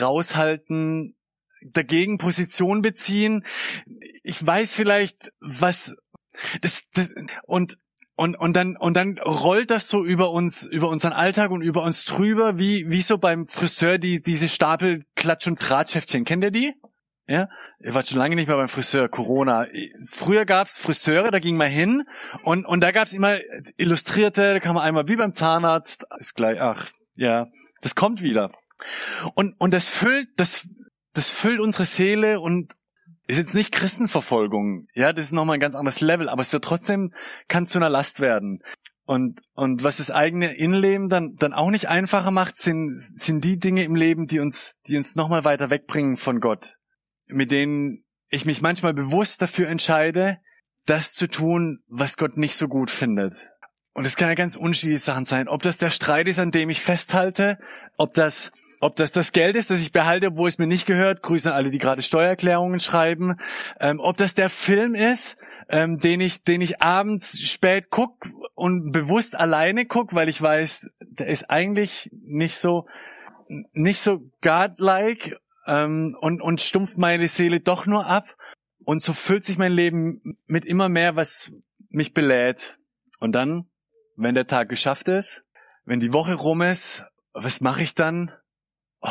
raushalten, 0.00 1.16
dagegen 1.62 2.18
Position 2.18 2.82
beziehen? 2.82 3.44
Ich 4.22 4.44
weiß 4.46 4.72
vielleicht, 4.72 5.32
was 5.40 5.96
das, 6.60 6.82
das 6.94 7.12
und 7.44 7.78
und, 8.18 8.34
und 8.34 8.54
dann, 8.54 8.78
und 8.78 8.96
dann 8.96 9.18
rollt 9.18 9.70
das 9.70 9.88
so 9.88 10.02
über 10.02 10.30
uns, 10.30 10.64
über 10.64 10.88
unseren 10.88 11.12
Alltag 11.12 11.50
und 11.50 11.60
über 11.60 11.82
uns 11.82 12.06
drüber, 12.06 12.58
wie, 12.58 12.90
wie 12.90 13.02
so 13.02 13.18
beim 13.18 13.44
Friseur, 13.44 13.98
die, 13.98 14.22
diese 14.22 14.48
Stapel 14.48 15.02
Klatsch- 15.16 15.46
und 15.46 15.56
Drahtschäftchen. 15.56 16.24
Kennt 16.24 16.42
ihr 16.42 16.50
die? 16.50 16.72
Ja, 17.28 17.48
ihr 17.80 17.92
wart 17.92 18.06
schon 18.06 18.18
lange 18.18 18.36
nicht 18.36 18.46
mehr 18.46 18.56
beim 18.56 18.68
Friseur, 18.68 19.08
Corona. 19.08 19.66
Früher 20.08 20.44
gab's 20.44 20.78
Friseure, 20.78 21.32
da 21.32 21.40
ging 21.40 21.56
man 21.56 21.68
hin 21.68 22.04
und, 22.44 22.64
und 22.64 22.80
da 22.82 22.92
gab's 22.92 23.12
immer 23.12 23.36
Illustrierte, 23.76 24.52
da 24.52 24.60
kann 24.60 24.76
man 24.76 24.84
einmal 24.84 25.08
wie 25.08 25.16
beim 25.16 25.34
Zahnarzt, 25.34 26.06
ist 26.20 26.36
gleich, 26.36 26.60
ach, 26.60 26.86
ja, 27.16 27.48
das 27.80 27.96
kommt 27.96 28.22
wieder. 28.22 28.52
Und, 29.34 29.54
und 29.58 29.74
das 29.74 29.88
füllt, 29.88 30.28
das, 30.36 30.68
das 31.14 31.28
füllt 31.28 31.58
unsere 31.58 31.84
Seele 31.84 32.38
und 32.38 32.74
ist 33.26 33.38
jetzt 33.38 33.54
nicht 33.54 33.72
Christenverfolgung. 33.72 34.86
Ja, 34.94 35.12
das 35.12 35.24
ist 35.24 35.32
nochmal 35.32 35.54
ein 35.54 35.60
ganz 35.60 35.74
anderes 35.74 36.00
Level, 36.00 36.28
aber 36.28 36.42
es 36.42 36.52
wird 36.52 36.62
trotzdem, 36.62 37.12
kann 37.48 37.66
zu 37.66 37.78
einer 37.78 37.90
Last 37.90 38.20
werden. 38.20 38.62
Und, 39.04 39.40
und 39.54 39.82
was 39.82 39.96
das 39.96 40.12
eigene 40.12 40.56
Innenleben 40.56 41.08
dann, 41.08 41.34
dann 41.36 41.52
auch 41.52 41.70
nicht 41.70 41.88
einfacher 41.88 42.30
macht, 42.30 42.56
sind, 42.56 42.96
sind 42.96 43.42
die 43.42 43.58
Dinge 43.58 43.82
im 43.82 43.96
Leben, 43.96 44.28
die 44.28 44.38
uns, 44.38 44.76
die 44.86 44.96
uns 44.96 45.16
nochmal 45.16 45.44
weiter 45.44 45.70
wegbringen 45.70 46.16
von 46.16 46.38
Gott 46.38 46.76
mit 47.28 47.50
denen 47.50 48.04
ich 48.28 48.44
mich 48.44 48.60
manchmal 48.60 48.94
bewusst 48.94 49.42
dafür 49.42 49.68
entscheide, 49.68 50.38
das 50.84 51.14
zu 51.14 51.28
tun, 51.28 51.80
was 51.88 52.16
Gott 52.16 52.38
nicht 52.38 52.54
so 52.54 52.68
gut 52.68 52.90
findet. 52.90 53.50
Und 53.92 54.06
es 54.06 54.16
kann 54.16 54.28
ja 54.28 54.34
ganz 54.34 54.56
unterschiedliche 54.56 55.00
Sachen 55.00 55.24
sein. 55.24 55.48
Ob 55.48 55.62
das 55.62 55.78
der 55.78 55.90
Streit 55.90 56.28
ist, 56.28 56.38
an 56.38 56.50
dem 56.50 56.70
ich 56.70 56.82
festhalte, 56.82 57.58
ob 57.96 58.14
das 58.14 58.50
ob 58.80 58.96
das 58.96 59.10
das 59.10 59.32
Geld 59.32 59.56
ist, 59.56 59.70
das 59.70 59.80
ich 59.80 59.92
behalte, 59.92 60.28
obwohl 60.28 60.48
es 60.48 60.58
mir 60.58 60.66
nicht 60.66 60.86
gehört, 60.86 61.22
Grüße 61.22 61.50
an 61.50 61.56
alle, 61.56 61.70
die 61.70 61.78
gerade 61.78 62.02
Steuererklärungen 62.02 62.78
schreiben, 62.78 63.36
ähm, 63.80 64.00
ob 64.00 64.16
das 64.18 64.34
der 64.34 64.50
Film 64.50 64.94
ist, 64.94 65.36
ähm, 65.68 65.98
den 65.98 66.20
ich, 66.20 66.44
den 66.44 66.60
ich 66.60 66.82
abends 66.82 67.40
spät 67.40 67.88
guck 67.90 68.28
und 68.54 68.92
bewusst 68.92 69.34
alleine 69.34 69.86
guck, 69.86 70.14
weil 70.14 70.28
ich 70.28 70.40
weiß, 70.40 70.90
der 71.00 71.28
ist 71.28 71.48
eigentlich 71.50 72.10
nicht 72.12 72.58
so, 72.58 72.86
nicht 73.72 74.00
so 74.00 74.20
godlike 74.42 75.38
ähm, 75.66 76.16
und 76.20 76.40
und 76.40 76.60
stumpft 76.60 76.98
meine 76.98 77.28
Seele 77.28 77.60
doch 77.60 77.86
nur 77.86 78.06
ab 78.06 78.36
und 78.84 79.02
so 79.02 79.12
füllt 79.12 79.44
sich 79.44 79.58
mein 79.58 79.72
Leben 79.72 80.38
mit 80.46 80.64
immer 80.64 80.88
mehr, 80.88 81.16
was 81.16 81.52
mich 81.88 82.14
belädt. 82.14 82.78
Und 83.18 83.32
dann 83.32 83.68
wenn 84.16 84.34
der 84.34 84.46
Tag 84.46 84.68
geschafft 84.68 85.08
ist, 85.08 85.44
wenn 85.84 86.00
die 86.00 86.12
Woche 86.12 86.34
rum 86.34 86.62
ist, 86.62 87.04
was 87.32 87.60
mache 87.60 87.82
ich 87.82 87.94
dann? 87.94 88.32
Oh, 89.00 89.10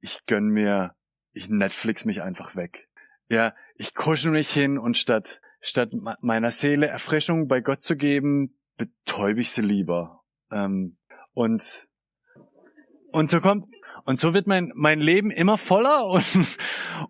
ich 0.00 0.24
gönn 0.26 0.48
mir, 0.48 0.94
ich 1.32 1.50
Netflix 1.50 2.04
mich 2.04 2.22
einfach 2.22 2.56
weg. 2.56 2.88
Ja, 3.28 3.54
ich 3.74 3.94
kuschel 3.94 4.30
mich 4.30 4.50
hin 4.50 4.78
und 4.78 4.96
statt, 4.96 5.40
statt 5.60 5.90
meiner 6.20 6.52
Seele 6.52 6.86
Erfrischung 6.86 7.48
bei 7.48 7.60
Gott 7.60 7.82
zu 7.82 7.96
geben, 7.96 8.58
betäube 8.76 9.40
ich 9.40 9.50
sie 9.50 9.62
lieber. 9.62 10.22
Ähm, 10.50 10.96
und, 11.32 11.88
und 13.12 13.30
so 13.30 13.40
kommt, 13.40 13.66
und 14.04 14.18
so 14.18 14.34
wird 14.34 14.46
mein, 14.46 14.72
mein 14.74 15.00
Leben 15.00 15.30
immer 15.30 15.58
voller 15.58 16.06
und, 16.10 16.24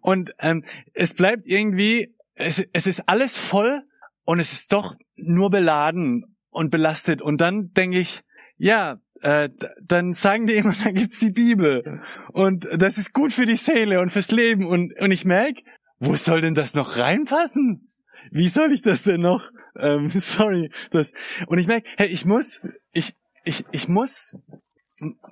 und 0.01 0.35
ähm, 0.39 0.65
es 0.95 1.15
bleibt 1.15 1.47
irgendwie, 1.47 2.15
es, 2.35 2.65
es 2.73 2.87
ist 2.87 3.09
alles 3.09 3.37
voll 3.37 3.83
und 4.25 4.41
es 4.41 4.53
ist 4.53 4.73
doch 4.73 4.95
nur 5.17 5.51
beladen 5.51 6.37
und 6.51 6.71
belastet. 6.71 7.23
Und 7.23 7.41
dann 7.41 7.73
denke 7.73 7.99
ich, 7.99 8.23
ja, 8.57 9.01
äh, 9.23 9.49
dann 9.83 10.13
sagen 10.13 10.47
die 10.47 10.55
immer, 10.55 10.75
da 10.85 10.91
gibt's 10.91 11.19
die 11.19 11.31
Bibel. 11.31 12.01
Und 12.33 12.69
das 12.77 12.99
ist 12.99 13.13
gut 13.13 13.33
für 13.33 13.47
die 13.47 13.57
Seele 13.57 14.01
und 14.01 14.11
fürs 14.11 14.31
Leben. 14.31 14.67
Und, 14.67 14.99
und 15.01 15.11
ich 15.11 15.25
merk, 15.25 15.57
wo 15.99 16.17
soll 16.17 16.41
denn 16.41 16.55
das 16.55 16.75
noch 16.75 16.97
reinpassen? 16.99 17.93
Wie 18.31 18.49
soll 18.49 18.73
ich 18.73 18.83
das 18.83 19.03
denn 19.03 19.21
noch? 19.21 19.51
Ähm, 19.77 20.09
sorry, 20.15 20.71
das. 20.91 21.13
Und 21.47 21.59
ich 21.59 21.67
merk, 21.67 21.85
hey, 21.97 22.09
ich 22.09 22.25
muss, 22.25 22.61
ich, 22.93 23.15
ich, 23.45 23.65
ich 23.73 23.89
muss 23.89 24.37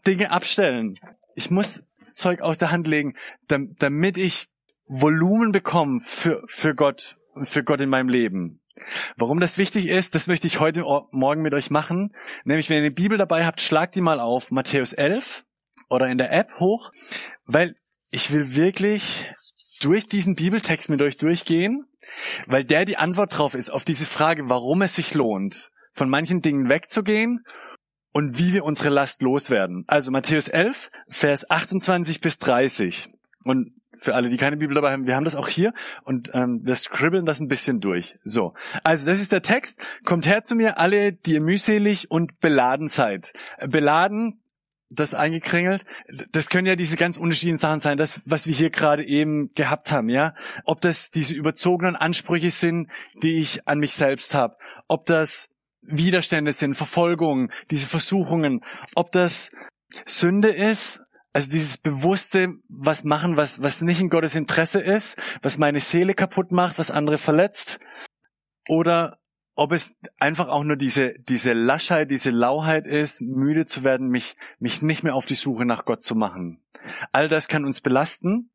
Dinge 0.07 0.31
abstellen. 0.31 0.95
Ich 1.39 1.53
muss 1.53 1.85
Zeug 2.15 2.41
aus 2.41 2.59
der 2.59 2.73
Hand 2.73 2.89
legen, 2.89 3.15
damit 3.47 4.19
ich 4.19 4.49
Volumen 4.89 5.53
bekomme 5.53 6.01
für, 6.01 6.43
für 6.47 6.75
Gott, 6.75 7.17
für 7.45 7.63
Gott 7.63 7.81
in 7.81 7.89
meinem 7.89 8.09
Leben. 8.09 8.61
Warum 9.17 9.39
das 9.39 9.57
wichtig 9.57 9.87
ist, 9.87 10.17
das 10.17 10.27
möchte 10.27 10.49
ich 10.49 10.59
heute 10.59 10.81
Morgen 11.13 11.43
mit 11.43 11.55
euch 11.55 11.71
machen. 11.71 12.13
Nämlich, 12.43 12.69
wenn 12.69 12.79
ihr 12.79 12.87
eine 12.87 12.91
Bibel 12.91 13.19
dabei 13.19 13.47
habt, 13.47 13.61
schlagt 13.61 13.95
die 13.95 14.01
mal 14.01 14.19
auf 14.19 14.51
Matthäus 14.51 14.93
11 14.93 15.45
oder 15.89 16.09
in 16.09 16.19
der 16.19 16.33
App 16.33 16.59
hoch, 16.59 16.91
weil 17.47 17.73
ich 18.11 18.33
will 18.33 18.57
wirklich 18.57 19.33
durch 19.81 20.09
diesen 20.09 20.35
Bibeltext 20.35 20.89
mit 20.89 21.01
euch 21.03 21.19
durchgehen, 21.19 21.87
weil 22.47 22.65
der 22.65 22.85
die 22.85 22.97
Antwort 22.97 23.39
drauf 23.39 23.55
ist 23.55 23.71
auf 23.71 23.85
diese 23.85 24.07
Frage, 24.07 24.51
warum 24.51 24.83
es 24.83 24.97
sich 24.97 25.15
lohnt, 25.15 25.71
von 25.93 26.11
manchen 26.11 26.43
Dingen 26.43 26.69
wegzugehen 26.69 27.45
und 28.13 28.39
wie 28.39 28.53
wir 28.53 28.65
unsere 28.65 28.89
Last 28.89 29.23
loswerden. 29.23 29.85
Also 29.87 30.11
Matthäus 30.11 30.49
11, 30.49 30.91
Vers 31.09 31.51
28 31.51 32.21
bis 32.21 32.39
30. 32.39 33.11
Und 33.45 33.73
für 33.97 34.15
alle, 34.15 34.29
die 34.29 34.37
keine 34.37 34.57
Bibel 34.57 34.75
dabei 34.75 34.93
haben, 34.93 35.07
wir 35.07 35.17
haben 35.17 35.25
das 35.25 35.37
auch 35.37 35.49
hier 35.49 35.73
und 36.05 36.31
ähm, 36.33 36.61
wir 36.63 36.77
scribbeln 36.77 37.27
das 37.27 37.41
ein 37.41 37.49
bisschen 37.49 37.81
durch. 37.81 38.17
So, 38.23 38.55
also 38.85 39.07
das 39.07 39.21
ist 39.21 39.33
der 39.33 39.43
Text. 39.43 39.85
Kommt 40.05 40.27
her 40.27 40.45
zu 40.45 40.55
mir, 40.55 40.79
alle, 40.79 41.13
die 41.13 41.35
ihr 41.35 41.41
mühselig 41.41 42.11
und 42.11 42.41
beladen 42.41 42.89
seid. 42.89 43.33
Beladen, 43.67 44.41
das 44.91 45.15
eingekringelt, 45.15 45.85
das 46.33 46.49
können 46.49 46.67
ja 46.67 46.77
diese 46.77 46.97
ganz 46.97 47.19
unterschiedlichen 47.19 47.59
Sachen 47.59 47.81
sein, 47.81 47.99
das, 47.99 48.23
was 48.25 48.47
wir 48.47 48.55
hier 48.55 48.71
gerade 48.71 49.05
eben 49.05 49.53
gehabt 49.55 49.93
haben, 49.93 50.09
ja. 50.09 50.35
Ob 50.65 50.81
das 50.81 51.11
diese 51.11 51.35
überzogenen 51.35 51.95
Ansprüche 51.95 52.51
sind, 52.51 52.91
die 53.23 53.39
ich 53.41 53.69
an 53.69 53.81
mich 53.81 53.93
selbst 53.93 54.35
habe, 54.35 54.57
ob 54.87 55.05
das 55.05 55.51
Widerstände 55.83 56.53
sind, 56.53 56.75
Verfolgung, 56.75 57.51
diese 57.71 57.87
Versuchungen, 57.87 58.65
ob 58.95 59.13
das 59.13 59.51
Sünde 60.07 60.49
ist, 60.49 61.03
also 61.33 61.51
dieses 61.51 61.79
bewusste 61.79 62.55
was 62.69 63.05
machen, 63.05 63.37
was, 63.37 63.63
was 63.63 63.83
nicht 63.83 64.01
in 64.01 64.09
Gottes 64.09 64.35
Interesse 64.35 64.81
ist, 64.81 65.17
was 65.43 65.59
meine 65.59 65.81
Seele 65.81 66.15
kaputt 66.15 66.53
macht, 66.53 66.79
was 66.79 66.91
andere 66.91 67.19
verletzt. 67.19 67.79
Oder 68.69 69.19
ob 69.55 69.73
es 69.73 69.97
einfach 70.19 70.49
auch 70.49 70.63
nur 70.63 70.77
diese, 70.77 71.15
diese 71.19 71.53
Laschheit, 71.53 72.11
diese 72.11 72.31
Lauheit 72.31 72.87
ist, 72.87 73.21
müde 73.21 73.67
zu 73.67 73.83
werden, 73.83 74.09
mich, 74.09 74.37
mich 74.59 74.83
nicht 74.83 75.03
mehr 75.03 75.15
auf 75.15 75.27
die 75.27 75.35
Suche 75.35 75.65
nach 75.65 75.85
Gott 75.85 76.03
zu 76.03 76.15
machen. 76.15 76.63
All 77.13 77.29
das 77.29 77.49
kann 77.49 77.65
uns 77.65 77.81
belasten. 77.81 78.51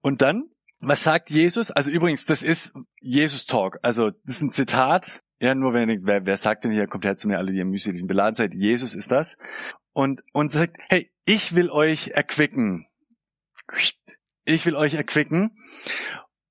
Und 0.00 0.22
dann, 0.22 0.44
was 0.80 1.02
sagt 1.02 1.30
Jesus? 1.30 1.70
Also 1.70 1.90
übrigens, 1.90 2.24
das 2.24 2.42
ist 2.42 2.72
Jesus 3.00 3.46
Talk. 3.46 3.78
Also, 3.82 4.10
das 4.24 4.36
ist 4.36 4.42
ein 4.42 4.52
Zitat. 4.52 5.22
Ja, 5.40 5.54
nur 5.54 5.72
wenn 5.72 5.88
ich, 5.88 6.00
wer, 6.02 6.26
wer 6.26 6.36
sagt 6.36 6.64
denn 6.64 6.72
hier, 6.72 6.86
kommt 6.86 7.04
her 7.04 7.16
zu 7.16 7.28
mir 7.28 7.38
alle, 7.38 7.52
die 7.52 7.58
ihr 7.58 7.64
mühselig 7.64 8.06
beladen 8.06 8.34
seid. 8.34 8.54
Jesus 8.54 8.94
ist 8.94 9.12
das. 9.12 9.36
Und, 9.92 10.22
und 10.32 10.50
sagt, 10.50 10.78
hey, 10.88 11.10
ich 11.24 11.54
will 11.54 11.70
euch 11.70 12.08
erquicken. 12.08 12.86
Ich 14.44 14.66
will 14.66 14.74
euch 14.74 14.94
erquicken. 14.94 15.56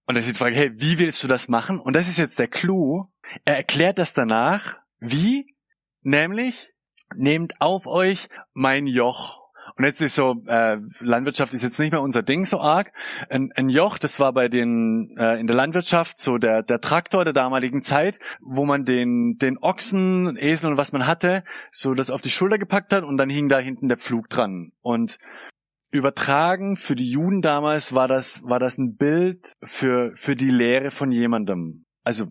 Und 0.06 0.15
dann 0.15 0.17
ist 0.17 0.29
die 0.29 0.38
Frage, 0.38 0.56
hey, 0.56 0.72
wie 0.79 1.00
willst 1.00 1.22
du 1.24 1.27
das 1.27 1.50
machen? 1.50 1.79
Und 1.79 1.96
das 1.96 2.08
ist 2.08 2.17
jetzt 2.17 2.39
der 2.39 2.48
Clou. 2.48 3.12
Er 3.44 3.58
erklärt 3.58 3.98
das 3.98 4.13
danach. 4.13 4.77
Wie? 5.00 5.56
Nämlich, 6.01 6.74
nehmt 7.15 7.60
auf 7.60 7.88
euch 7.88 8.29
mein 8.53 8.88
Joch 8.88 9.46
und 9.77 9.86
jetzt 9.86 10.01
ist 10.01 10.15
so, 10.15 10.43
äh, 10.48 10.77
Landwirtschaft 11.00 11.53
ist 11.53 11.63
jetzt 11.63 11.79
nicht 11.79 11.91
mehr 11.91 12.01
unser 12.01 12.24
Ding 12.24 12.46
so 12.46 12.60
arg. 12.60 12.91
Ein, 13.29 13.51
ein 13.55 13.69
Joch, 13.69 13.98
das 13.98 14.19
war 14.19 14.34
bei 14.34 14.50
den 14.50 15.15
äh, 15.17 15.39
in 15.39 15.48
der 15.48 15.55
Landwirtschaft 15.55 16.17
so 16.17 16.38
der 16.38 16.63
der 16.63 16.81
Traktor 16.81 17.24
der 17.24 17.34
damaligen 17.34 17.81
Zeit, 17.81 18.19
wo 18.41 18.65
man 18.65 18.86
den 18.86 19.38
den 19.38 19.57
Ochsen, 19.60 20.36
Esel 20.38 20.72
und 20.72 20.77
was 20.77 20.91
man 20.91 21.05
hatte, 21.05 21.43
so 21.72 21.93
das 21.93 22.10
auf 22.10 22.22
die 22.22 22.29
Schulter 22.29 22.57
gepackt 22.57 22.93
hat 22.93 23.03
und 23.03 23.17
dann 23.17 23.29
hing 23.29 23.50
da 23.50 23.60
hinten 23.60 23.88
der 23.88 23.98
Pflug 23.98 24.29
dran. 24.29 24.72
Und 24.81 25.17
übertragen 25.91 26.75
für 26.75 26.96
die 26.96 27.10
Juden 27.10 27.41
damals 27.41 27.93
war 27.93 28.07
das 28.07 28.41
war 28.43 28.60
das 28.60 28.77
ein 28.77 28.96
Bild 28.96 29.53
für 29.63 30.12
für 30.15 30.36
die 30.36 30.50
Lehre 30.50 30.91
von 30.91 31.12
jemandem. 31.12 31.86
Also 32.03 32.27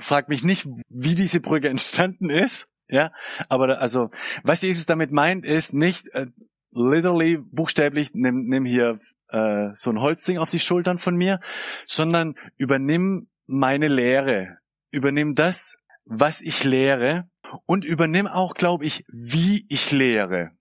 frag 0.00 0.28
mich 0.28 0.42
nicht, 0.42 0.66
wie 0.88 1.14
diese 1.14 1.40
Brücke 1.40 1.68
entstanden 1.70 2.30
ist. 2.30 2.66
Ja, 2.90 3.12
aber 3.50 3.80
also, 3.80 4.08
was 4.44 4.62
Jesus 4.62 4.86
damit 4.86 5.12
meint, 5.12 5.44
ist 5.44 5.74
nicht, 5.74 6.08
äh, 6.14 6.26
literally, 6.70 7.38
buchstäblich, 7.38 8.10
nimm, 8.14 8.46
nimm 8.46 8.64
hier 8.64 8.98
äh, 9.28 9.68
so 9.74 9.90
ein 9.90 10.00
Holzding 10.00 10.38
auf 10.38 10.50
die 10.50 10.60
Schultern 10.60 10.98
von 10.98 11.16
mir, 11.16 11.40
sondern 11.86 12.34
übernimm 12.56 13.28
meine 13.46 13.88
Lehre. 13.88 14.58
Übernimm 14.90 15.34
das, 15.34 15.76
was 16.04 16.40
ich 16.40 16.64
lehre 16.64 17.28
und 17.66 17.84
übernimm 17.84 18.26
auch, 18.26 18.54
glaube 18.54 18.84
ich, 18.84 19.04
wie 19.08 19.66
ich 19.68 19.92
lehre. 19.92 20.52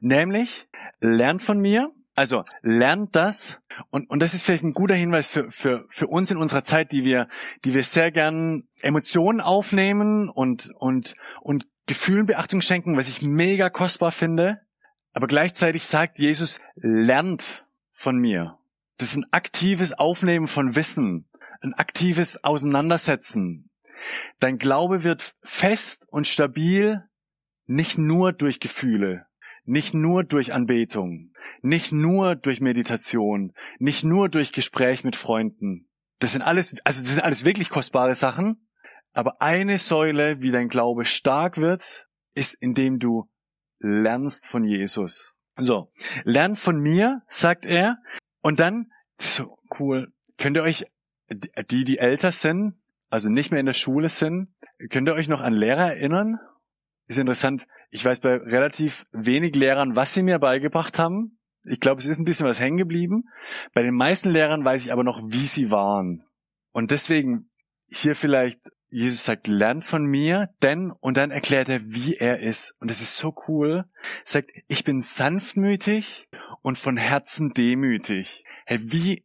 Nämlich, 0.00 0.68
lernt 1.00 1.42
von 1.42 1.60
mir, 1.60 1.90
also 2.14 2.42
lernt 2.62 3.16
das 3.16 3.60
und, 3.90 4.08
und 4.08 4.20
das 4.20 4.34
ist 4.34 4.44
vielleicht 4.44 4.64
ein 4.64 4.72
guter 4.72 4.94
Hinweis 4.94 5.26
für, 5.26 5.50
für, 5.50 5.84
für 5.88 6.06
uns 6.06 6.30
in 6.30 6.36
unserer 6.36 6.62
Zeit, 6.62 6.92
die 6.92 7.04
wir, 7.04 7.28
die 7.64 7.74
wir 7.74 7.82
sehr 7.82 8.12
gern 8.12 8.64
Emotionen 8.80 9.40
aufnehmen 9.40 10.28
und, 10.28 10.70
und, 10.76 11.14
und 11.40 11.66
Gefühlen 11.86 12.26
Beachtung 12.26 12.60
schenken, 12.60 12.96
was 12.96 13.08
ich 13.08 13.20
mega 13.20 13.68
kostbar 13.68 14.10
finde. 14.10 14.60
Aber 15.14 15.28
gleichzeitig 15.28 15.84
sagt 15.84 16.18
Jesus, 16.18 16.60
lernt 16.74 17.66
von 17.92 18.18
mir. 18.18 18.58
Das 18.98 19.10
ist 19.10 19.16
ein 19.16 19.32
aktives 19.32 19.92
Aufnehmen 19.92 20.48
von 20.48 20.74
Wissen, 20.74 21.28
ein 21.62 21.72
aktives 21.74 22.42
Auseinandersetzen. 22.42 23.70
Dein 24.40 24.58
Glaube 24.58 25.04
wird 25.04 25.36
fest 25.42 26.06
und 26.10 26.26
stabil, 26.26 27.04
nicht 27.66 27.96
nur 27.96 28.32
durch 28.32 28.58
Gefühle, 28.58 29.26
nicht 29.64 29.94
nur 29.94 30.24
durch 30.24 30.52
Anbetung, 30.52 31.32
nicht 31.62 31.92
nur 31.92 32.34
durch 32.34 32.60
Meditation, 32.60 33.52
nicht 33.78 34.02
nur 34.04 34.28
durch 34.28 34.52
Gespräch 34.52 35.04
mit 35.04 35.14
Freunden. 35.14 35.88
Das 36.18 36.32
sind 36.32 36.42
alles, 36.42 36.76
also 36.84 37.02
das 37.02 37.14
sind 37.14 37.22
alles 37.22 37.44
wirklich 37.44 37.70
kostbare 37.70 38.16
Sachen. 38.16 38.66
Aber 39.12 39.40
eine 39.40 39.78
Säule, 39.78 40.42
wie 40.42 40.50
dein 40.50 40.68
Glaube 40.68 41.04
stark 41.04 41.58
wird, 41.58 42.08
ist, 42.34 42.54
indem 42.54 42.98
du 42.98 43.30
lernst 43.78 44.46
von 44.46 44.64
Jesus. 44.64 45.34
So, 45.56 45.92
lernt 46.24 46.58
von 46.58 46.80
mir, 46.80 47.22
sagt 47.28 47.64
er. 47.64 47.98
Und 48.40 48.60
dann, 48.60 48.90
so 49.20 49.56
cool, 49.78 50.12
könnt 50.36 50.56
ihr 50.56 50.62
euch, 50.62 50.84
die, 51.70 51.84
die 51.84 51.98
älter 51.98 52.32
sind, 52.32 52.74
also 53.08 53.28
nicht 53.28 53.50
mehr 53.50 53.60
in 53.60 53.66
der 53.66 53.74
Schule 53.74 54.08
sind, 54.08 54.48
könnt 54.90 55.08
ihr 55.08 55.14
euch 55.14 55.28
noch 55.28 55.40
an 55.40 55.54
Lehrer 55.54 55.94
erinnern? 55.94 56.38
Ist 57.06 57.18
interessant. 57.18 57.66
Ich 57.90 58.04
weiß 58.04 58.20
bei 58.20 58.36
relativ 58.36 59.04
wenig 59.12 59.54
Lehrern, 59.54 59.94
was 59.94 60.14
sie 60.14 60.22
mir 60.22 60.38
beigebracht 60.38 60.98
haben. 60.98 61.38
Ich 61.64 61.80
glaube, 61.80 62.00
es 62.00 62.06
ist 62.06 62.18
ein 62.18 62.24
bisschen 62.24 62.46
was 62.46 62.60
hängen 62.60 62.76
geblieben. 62.76 63.24
Bei 63.72 63.82
den 63.82 63.94
meisten 63.94 64.30
Lehrern 64.30 64.64
weiß 64.64 64.84
ich 64.84 64.92
aber 64.92 65.04
noch, 65.04 65.22
wie 65.26 65.46
sie 65.46 65.70
waren. 65.70 66.24
Und 66.72 66.90
deswegen 66.90 67.50
hier 67.88 68.16
vielleicht, 68.16 68.60
Jesus 68.94 69.24
sagt, 69.24 69.48
lernt 69.48 69.84
von 69.84 70.04
mir, 70.04 70.50
denn, 70.62 70.92
und 70.92 71.16
dann 71.16 71.32
erklärt 71.32 71.68
er, 71.68 71.80
wie 71.82 72.14
er 72.14 72.38
ist. 72.38 72.76
Und 72.78 72.92
das 72.92 73.00
ist 73.00 73.16
so 73.16 73.34
cool. 73.48 73.86
Sagt, 74.24 74.52
ich 74.68 74.84
bin 74.84 75.02
sanftmütig 75.02 76.28
und 76.62 76.78
von 76.78 76.96
Herzen 76.96 77.52
demütig. 77.54 78.44
Hey, 78.66 78.78
wie, 78.80 79.24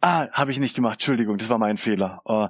Ah, 0.00 0.28
habe 0.32 0.52
ich 0.52 0.60
nicht 0.60 0.76
gemacht. 0.76 0.94
Entschuldigung, 0.94 1.38
das 1.38 1.48
war 1.48 1.58
mein 1.58 1.78
Fehler. 1.78 2.20
Oh. 2.26 2.48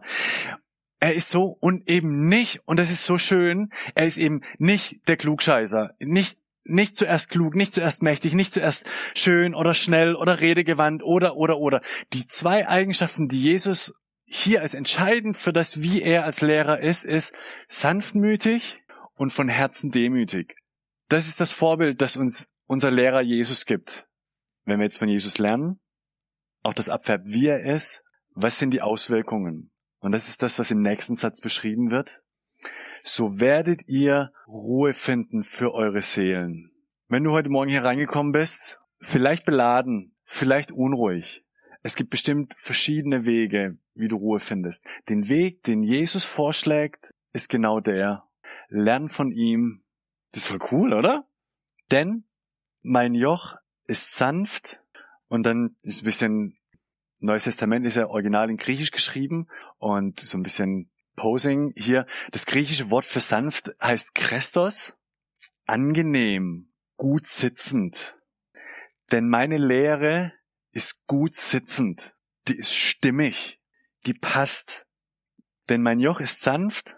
Er 0.99 1.15
ist 1.15 1.31
so 1.31 1.57
und 1.61 1.89
eben 1.89 2.29
nicht, 2.29 2.61
und 2.67 2.79
das 2.79 2.91
ist 2.91 3.07
so 3.07 3.17
schön, 3.17 3.71
er 3.95 4.07
ist 4.07 4.19
eben 4.19 4.43
nicht 4.59 5.09
der 5.09 5.17
Klugscheißer, 5.17 5.95
nicht 6.01 6.39
nicht 6.65 6.97
zuerst 6.97 7.29
klug, 7.29 7.55
nicht 7.55 7.75
zuerst 7.75 8.03
mächtig, 8.03 8.35
nicht 8.35 8.53
zuerst 8.55 8.87
schön 9.15 9.55
oder 9.55 9.75
schnell 9.75 10.15
oder 10.15 10.41
redegewandt 10.41 11.03
oder 11.03 11.37
oder 11.37 11.59
oder. 11.59 11.81
Die 12.13 12.27
zwei 12.27 12.67
Eigenschaften, 12.67 13.29
die 13.29 13.41
Jesus 13.41 13.95
hier 14.35 14.63
als 14.63 14.75
entscheidend 14.75 15.37
für 15.37 15.53
das, 15.53 15.81
wie 15.81 16.03
er 16.03 16.25
als 16.25 16.41
Lehrer 16.41 16.81
ist, 16.81 17.05
ist 17.05 17.39
sanftmütig 17.69 18.83
und 19.15 19.33
von 19.33 19.49
Herzen 19.49 19.93
demütig. 19.93 20.57
Das 21.09 21.29
ist 21.29 21.41
das 21.41 21.53
Vorbild, 21.53 22.03
das 22.03 22.17
uns 22.17 22.49
unser 22.67 22.91
Lehrer 22.91 23.21
Jesus 23.21 23.65
gibt. 23.65 24.09
Wenn 24.65 24.81
wir 24.81 24.87
jetzt 24.87 24.99
von 24.99 25.09
Jesus 25.09 25.39
lernen, 25.39 25.79
auch 26.63 26.75
das 26.75 26.89
abfärbt, 26.89 27.29
wie 27.29 27.47
er 27.47 27.61
ist, 27.61 28.03
was 28.31 28.59
sind 28.59 28.73
die 28.73 28.83
Auswirkungen? 28.83 29.71
Und 30.01 30.13
das 30.13 30.29
ist 30.29 30.43
das, 30.43 30.59
was 30.59 30.73
im 30.73 30.83
nächsten 30.83 31.15
Satz 31.15 31.41
beschrieben 31.41 31.93
wird. 31.93 32.21
So 33.03 33.39
werdet 33.39 33.89
ihr 33.89 34.33
Ruhe 34.49 34.95
finden 34.95 35.45
für 35.45 35.73
eure 35.75 36.03
Seelen. 36.03 36.73
Wenn 37.07 37.23
du 37.23 37.31
heute 37.31 37.51
Morgen 37.51 37.71
hier 37.71 37.85
reingekommen 37.85 38.33
bist, 38.33 38.81
vielleicht 39.01 39.45
beladen, 39.45 40.17
vielleicht 40.25 40.73
unruhig. 40.73 41.45
Es 41.83 41.95
gibt 41.95 42.11
bestimmt 42.11 42.55
verschiedene 42.59 43.27
Wege, 43.27 43.79
wie 43.95 44.09
du 44.09 44.17
Ruhe 44.17 44.41
findest. 44.41 44.85
Den 45.09 45.29
Weg, 45.29 45.63
den 45.63 45.83
Jesus 45.83 46.25
vorschlägt, 46.25 47.15
ist 47.33 47.49
genau 47.49 47.81
der. 47.81 48.29
Lern 48.69 49.09
von 49.09 49.33
ihm. 49.33 49.83
Das 50.33 50.45
ist 50.45 50.49
voll 50.49 50.61
cool, 50.71 50.93
oder? 50.93 51.29
Denn 51.91 52.25
mein 52.83 53.15
Joch 53.15 53.57
ist 53.87 54.15
sanft 54.15 54.83
und 55.29 55.45
dann 55.45 55.77
ist 55.83 56.03
ein 56.03 56.05
bisschen 56.05 56.59
Neues 57.25 57.45
Testament 57.45 57.87
ist 57.87 57.97
ja 57.97 58.07
original 58.09 58.51
in 58.51 58.59
Griechisch 58.59 58.91
geschrieben 58.91 59.49
und 59.79 60.21
so 60.21 60.37
ein 60.37 60.43
bisschen 60.43 60.91
Posing 61.17 61.73
hier. 61.77 62.07
Das 62.33 62.45
griechische 62.45 62.91
Wort 62.91 63.05
für 63.07 63.21
sanft 63.21 63.71
heißt 63.81 64.15
Christos, 64.15 64.95
angenehm, 65.65 66.73
gut 66.97 67.27
sitzend. 67.27 68.19
Denn 69.11 69.29
meine 69.29 69.57
Lehre 69.57 70.33
ist 70.73 71.07
gut 71.07 71.35
sitzend, 71.35 72.15
die 72.49 72.57
ist 72.57 72.75
stimmig, 72.75 73.61
die 74.07 74.15
passt. 74.15 74.87
Denn 75.69 75.83
mein 75.83 75.99
Joch 75.99 76.21
ist 76.21 76.43
sanft 76.43 76.97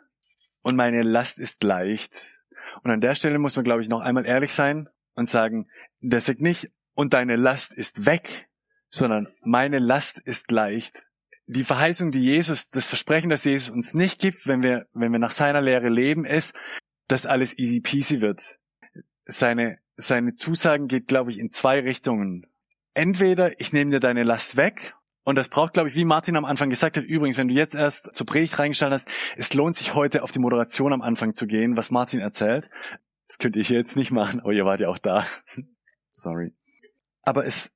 und 0.63 0.77
meine 0.77 1.03
Last 1.03 1.39
ist 1.39 1.63
leicht. 1.63 2.43
Und 2.83 2.91
an 2.91 3.01
der 3.01 3.15
Stelle 3.15 3.39
muss 3.39 3.57
man, 3.57 3.65
glaube 3.65 3.83
ich, 3.83 3.89
noch 3.89 4.01
einmal 4.01 4.27
ehrlich 4.27 4.53
sein 4.53 4.89
und 5.15 5.29
sagen, 5.29 5.69
der 6.01 6.21
sagt 6.21 6.41
nicht, 6.41 6.71
und 6.95 7.15
deine 7.15 7.37
Last 7.37 7.75
ist 7.75 8.07
weg, 8.07 8.49
sondern 8.91 9.29
meine 9.43 9.79
Last 9.79 10.19
ist 10.19 10.51
leicht. 10.51 11.07
Die 11.47 11.65
Verheißung, 11.65 12.11
die 12.11 12.25
Jesus, 12.25 12.69
das 12.69 12.89
Versprechen, 12.89 13.31
das 13.31 13.45
Jesus 13.45 13.71
uns 13.71 13.95
nicht 13.95 14.19
gibt, 14.21 14.47
wenn 14.47 14.63
wir, 14.63 14.87
wenn 14.93 15.13
wir 15.13 15.19
nach 15.19 15.31
seiner 15.31 15.61
Lehre 15.61 15.89
leben, 15.89 16.25
ist, 16.25 16.55
dass 17.07 17.27
alles 17.27 17.57
easy 17.59 17.81
peasy 17.81 18.21
wird. 18.21 18.59
Seine, 19.27 19.79
seine 19.97 20.35
Zusagen 20.35 20.89
geht, 20.89 21.07
glaube 21.07 21.31
ich, 21.31 21.39
in 21.39 21.51
zwei 21.51 21.81
Richtungen. 21.81 22.47
Entweder 22.95 23.61
ich 23.61 23.73
nehme 23.73 23.91
dir 23.93 24.01
deine 24.01 24.25
Last 24.25 24.57
weg 24.57 24.97
und 25.27 25.35
das 25.35 25.49
braucht, 25.49 25.75
glaube 25.75 25.89
ich, 25.89 25.97
wie 25.97 26.05
Martin 26.05 26.37
am 26.37 26.45
Anfang 26.45 26.71
gesagt 26.71 26.97
hat, 26.97 27.05
übrigens, 27.05 27.37
wenn 27.37 27.49
du 27.49 27.55
jetzt 27.55 27.75
erst 27.75 28.15
zur 28.15 28.27
Predigt 28.27 28.61
reingestellt 28.61 28.93
hast, 28.93 29.09
es 29.37 29.53
lohnt 29.55 29.75
sich 29.75 29.93
heute 29.93 30.23
auf 30.23 30.31
die 30.31 30.39
Moderation 30.39 30.93
am 30.93 31.03
Anfang 31.03 31.35
zu 31.35 31.49
gehen, 31.49 31.77
was 31.77 31.91
Martin 31.91 32.21
erzählt. 32.21 32.71
Das 33.27 33.39
könnt 33.39 33.57
ihr 33.57 33.65
hier 33.65 33.79
jetzt 33.79 33.97
nicht 33.97 34.13
machen, 34.13 34.39
aber 34.39 34.53
ihr 34.53 34.65
wart 34.65 34.79
ja 34.79 34.89
auch 34.89 34.99
da. 34.99 35.27
Sorry. 36.13 36.55
Aber 37.23 37.45
es, 37.45 37.73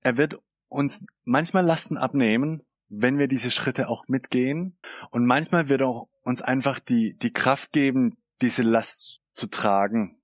er 0.00 0.16
wird 0.16 0.38
uns 0.68 1.04
manchmal 1.24 1.66
Lasten 1.66 1.98
abnehmen, 1.98 2.62
wenn 2.88 3.18
wir 3.18 3.28
diese 3.28 3.50
Schritte 3.50 3.90
auch 3.90 4.08
mitgehen. 4.08 4.78
Und 5.10 5.26
manchmal 5.26 5.68
wird 5.68 5.82
auch 5.82 6.08
uns 6.22 6.40
einfach 6.40 6.78
die, 6.78 7.14
die 7.18 7.32
Kraft 7.34 7.72
geben, 7.72 8.16
diese 8.40 8.62
Last 8.62 9.20
zu 9.34 9.48
tragen. 9.48 10.18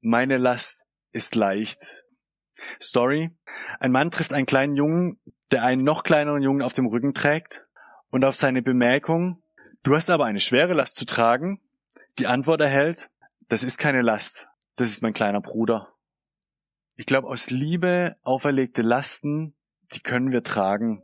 Meine 0.00 0.36
Last 0.36 0.84
ist 1.10 1.34
leicht. 1.34 2.03
Story. 2.80 3.30
Ein 3.80 3.92
Mann 3.92 4.10
trifft 4.10 4.32
einen 4.32 4.46
kleinen 4.46 4.76
Jungen, 4.76 5.18
der 5.50 5.62
einen 5.62 5.84
noch 5.84 6.04
kleineren 6.04 6.42
Jungen 6.42 6.62
auf 6.62 6.72
dem 6.72 6.86
Rücken 6.86 7.14
trägt 7.14 7.66
und 8.10 8.24
auf 8.24 8.36
seine 8.36 8.62
Bemerkung, 8.62 9.42
du 9.82 9.94
hast 9.94 10.10
aber 10.10 10.24
eine 10.24 10.40
schwere 10.40 10.74
Last 10.74 10.96
zu 10.96 11.04
tragen, 11.04 11.60
die 12.18 12.26
Antwort 12.26 12.60
erhält, 12.60 13.10
das 13.48 13.62
ist 13.62 13.78
keine 13.78 14.02
Last, 14.02 14.48
das 14.76 14.88
ist 14.88 15.02
mein 15.02 15.12
kleiner 15.12 15.40
Bruder. 15.40 15.88
Ich 16.96 17.06
glaube, 17.06 17.28
aus 17.28 17.50
Liebe 17.50 18.16
auferlegte 18.22 18.82
Lasten 18.82 19.54
die 19.92 20.00
können 20.00 20.32
wir 20.32 20.42
tragen. 20.42 21.02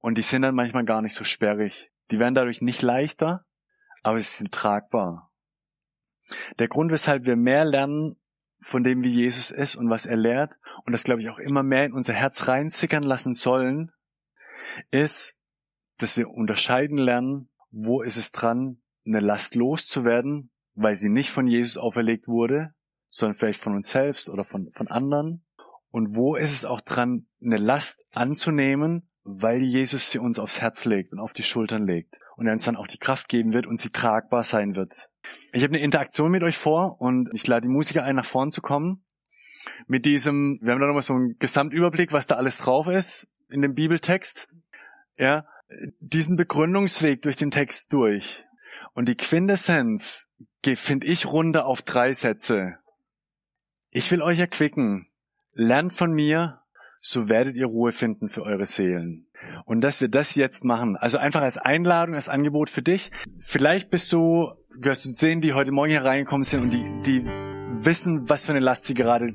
Und 0.00 0.18
die 0.18 0.22
sind 0.22 0.42
dann 0.42 0.54
manchmal 0.54 0.84
gar 0.84 1.02
nicht 1.02 1.14
so 1.14 1.24
sperrig. 1.24 1.90
Die 2.10 2.18
werden 2.18 2.34
dadurch 2.34 2.60
nicht 2.60 2.82
leichter, 2.82 3.44
aber 4.02 4.18
sie 4.20 4.28
sind 4.28 4.52
tragbar. 4.52 5.32
Der 6.58 6.68
Grund, 6.68 6.90
weshalb 6.90 7.26
wir 7.26 7.36
mehr 7.36 7.64
lernen 7.64 8.16
von 8.64 8.82
dem, 8.82 9.04
wie 9.04 9.10
Jesus 9.10 9.50
ist 9.50 9.76
und 9.76 9.90
was 9.90 10.06
er 10.06 10.16
lehrt, 10.16 10.58
und 10.84 10.92
das, 10.92 11.04
glaube 11.04 11.20
ich, 11.20 11.28
auch 11.28 11.38
immer 11.38 11.62
mehr 11.62 11.84
in 11.84 11.92
unser 11.92 12.14
Herz 12.14 12.48
reinsickern 12.48 13.02
lassen 13.02 13.34
sollen, 13.34 13.92
ist, 14.90 15.36
dass 15.98 16.16
wir 16.16 16.30
unterscheiden 16.30 16.96
lernen, 16.96 17.50
wo 17.70 18.00
ist 18.00 18.16
es 18.16 18.32
dran, 18.32 18.80
eine 19.06 19.20
Last 19.20 19.54
loszuwerden, 19.54 20.50
weil 20.74 20.96
sie 20.96 21.10
nicht 21.10 21.30
von 21.30 21.46
Jesus 21.46 21.76
auferlegt 21.76 22.26
wurde, 22.26 22.74
sondern 23.10 23.34
vielleicht 23.34 23.60
von 23.60 23.74
uns 23.74 23.90
selbst 23.90 24.30
oder 24.30 24.44
von, 24.44 24.70
von 24.72 24.88
anderen. 24.88 25.44
Und 25.90 26.16
wo 26.16 26.34
ist 26.34 26.52
es 26.52 26.64
auch 26.64 26.80
dran, 26.80 27.26
eine 27.42 27.58
Last 27.58 28.06
anzunehmen, 28.12 29.10
weil 29.24 29.62
Jesus 29.62 30.10
sie 30.10 30.18
uns 30.18 30.38
aufs 30.38 30.60
Herz 30.60 30.86
legt 30.86 31.12
und 31.12 31.20
auf 31.20 31.34
die 31.34 31.42
Schultern 31.42 31.86
legt 31.86 32.18
und 32.36 32.46
er 32.46 32.52
uns 32.52 32.64
dann 32.64 32.76
auch 32.76 32.86
die 32.86 32.98
Kraft 32.98 33.28
geben 33.28 33.52
wird 33.52 33.66
und 33.66 33.78
sie 33.78 33.90
tragbar 33.90 34.44
sein 34.44 34.76
wird. 34.76 35.08
Ich 35.52 35.62
habe 35.62 35.74
eine 35.74 35.84
Interaktion 35.84 36.30
mit 36.30 36.42
euch 36.42 36.58
vor 36.58 37.00
und 37.00 37.30
ich 37.32 37.46
lade 37.46 37.62
die 37.62 37.72
Musiker 37.72 38.04
ein, 38.04 38.16
nach 38.16 38.24
vorn 38.24 38.50
zu 38.50 38.60
kommen. 38.60 39.04
Mit 39.86 40.04
diesem, 40.04 40.58
wir 40.62 40.72
haben 40.72 40.80
da 40.80 40.86
nochmal 40.86 41.02
so 41.02 41.14
einen 41.14 41.36
Gesamtüberblick, 41.38 42.12
was 42.12 42.26
da 42.26 42.34
alles 42.36 42.58
drauf 42.58 42.86
ist 42.88 43.26
in 43.48 43.62
dem 43.62 43.74
Bibeltext. 43.74 44.48
Ja, 45.16 45.46
diesen 46.00 46.36
Begründungsweg 46.36 47.22
durch 47.22 47.36
den 47.36 47.50
Text 47.50 47.92
durch. 47.92 48.44
Und 48.92 49.08
die 49.08 49.16
Quintessenz 49.16 50.28
finde 50.64 51.06
ich 51.06 51.26
runter 51.26 51.66
auf 51.66 51.82
drei 51.82 52.12
Sätze. 52.12 52.78
Ich 53.90 54.10
will 54.10 54.22
euch 54.22 54.38
erquicken, 54.38 55.08
lernt 55.52 55.92
von 55.92 56.12
mir, 56.12 56.62
so 57.00 57.28
werdet 57.28 57.56
ihr 57.56 57.66
Ruhe 57.66 57.92
finden 57.92 58.28
für 58.28 58.42
eure 58.42 58.66
Seelen. 58.66 59.28
Und 59.64 59.80
dass 59.80 60.00
wir 60.00 60.08
das 60.08 60.34
jetzt 60.34 60.64
machen, 60.64 60.96
also 60.96 61.18
einfach 61.18 61.42
als 61.42 61.56
Einladung, 61.56 62.14
als 62.14 62.28
Angebot 62.28 62.70
für 62.70 62.82
dich. 62.82 63.10
Vielleicht 63.38 63.90
bist 63.90 64.12
du, 64.12 64.50
gehörst 64.78 65.04
du 65.04 65.12
zu 65.12 65.26
denen, 65.26 65.40
die 65.40 65.54
heute 65.54 65.72
Morgen 65.72 65.90
hier 65.90 66.04
reingekommen 66.04 66.44
sind 66.44 66.62
und 66.62 66.72
die, 66.72 67.02
die 67.06 67.24
wissen, 67.70 68.28
was 68.28 68.44
für 68.44 68.52
eine 68.52 68.60
Last 68.60 68.86
sie 68.86 68.94
gerade 68.94 69.32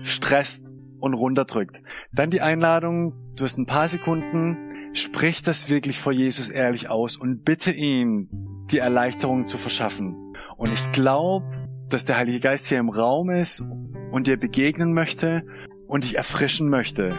stresst 0.00 0.66
und 0.98 1.14
runterdrückt. 1.14 1.82
Dann 2.12 2.30
die 2.30 2.40
Einladung, 2.40 3.14
du 3.36 3.44
hast 3.44 3.58
ein 3.58 3.66
paar 3.66 3.88
Sekunden, 3.88 4.56
sprich 4.92 5.42
das 5.42 5.68
wirklich 5.68 5.98
vor 5.98 6.12
Jesus 6.12 6.48
ehrlich 6.48 6.88
aus 6.88 7.16
und 7.16 7.44
bitte 7.44 7.72
ihn, 7.72 8.28
die 8.70 8.78
Erleichterung 8.78 9.46
zu 9.46 9.58
verschaffen. 9.58 10.34
Und 10.56 10.72
ich 10.72 10.92
glaube, 10.92 11.46
dass 11.88 12.04
der 12.04 12.16
Heilige 12.16 12.40
Geist 12.40 12.66
hier 12.66 12.78
im 12.78 12.88
Raum 12.88 13.30
ist 13.30 13.62
und 14.10 14.26
dir 14.26 14.38
begegnen 14.38 14.92
möchte 14.92 15.44
und 15.86 16.04
dich 16.04 16.16
erfrischen 16.16 16.68
möchte. 16.68 17.14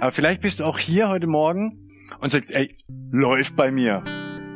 Aber 0.00 0.10
vielleicht 0.10 0.42
bist 0.42 0.60
du 0.60 0.64
auch 0.64 0.78
hier 0.78 1.08
heute 1.08 1.26
Morgen 1.26 1.88
und 2.20 2.30
sagst, 2.30 2.52
ey, 2.52 2.68
läuft 3.10 3.56
bei 3.56 3.70
mir. 3.70 4.02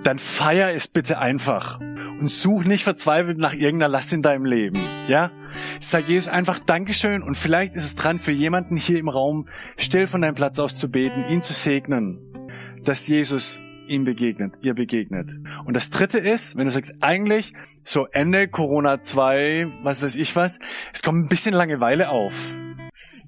Dann 0.03 0.19
feier 0.19 0.73
es 0.75 0.89
bitte 0.89 1.19
einfach 1.19 1.81
und 2.21 2.31
such 2.31 2.65
nicht 2.65 2.85
verzweifelt 2.85 3.39
nach 3.39 3.55
irgendeiner 3.55 3.89
Last 3.89 4.13
in 4.13 4.23
deinem 4.23 4.45
Leben. 4.45 4.79
Ja? 5.09 5.31
Sag 5.81 6.09
Jesus 6.09 6.29
einfach 6.29 6.59
Dankeschön 6.59 7.23
und 7.23 7.37
vielleicht 7.37 7.75
ist 7.75 7.85
es 7.85 7.95
dran 7.95 8.19
für 8.19 8.33
jemanden 8.33 8.77
hier 8.77 8.99
im 8.99 9.09
Raum, 9.09 9.49
still 9.79 10.07
von 10.07 10.23
deinem 10.23 10.35
Platz 10.35 10.59
aus 10.59 10.79
zu 10.79 10.91
beten, 10.91 11.25
ihn 11.31 11.43
zu 11.43 11.53
segnen, 11.53 12.19
dass 12.83 13.07
Jesus 13.09 13.61
ihm 13.87 14.05
begegnet, 14.05 14.55
ihr 14.63 14.75
begegnet. 14.75 15.31
Und 15.65 15.77
das 15.77 15.91
dritte 15.91 16.19
ist, 16.19 16.57
wenn 16.57 16.67
du 16.67 16.71
sagst, 16.71 16.95
eigentlich 17.01 17.53
so 17.83 18.07
Ende 18.07 18.49
Corona 18.49 19.03
2, 19.03 19.69
was 19.83 20.03
weiß 20.03 20.15
ich 20.15 20.35
was, 20.37 20.59
es 20.93 21.03
kommt 21.03 21.25
ein 21.25 21.29
bisschen 21.29 21.55
Langeweile 21.55 22.09
auf. 22.09 22.35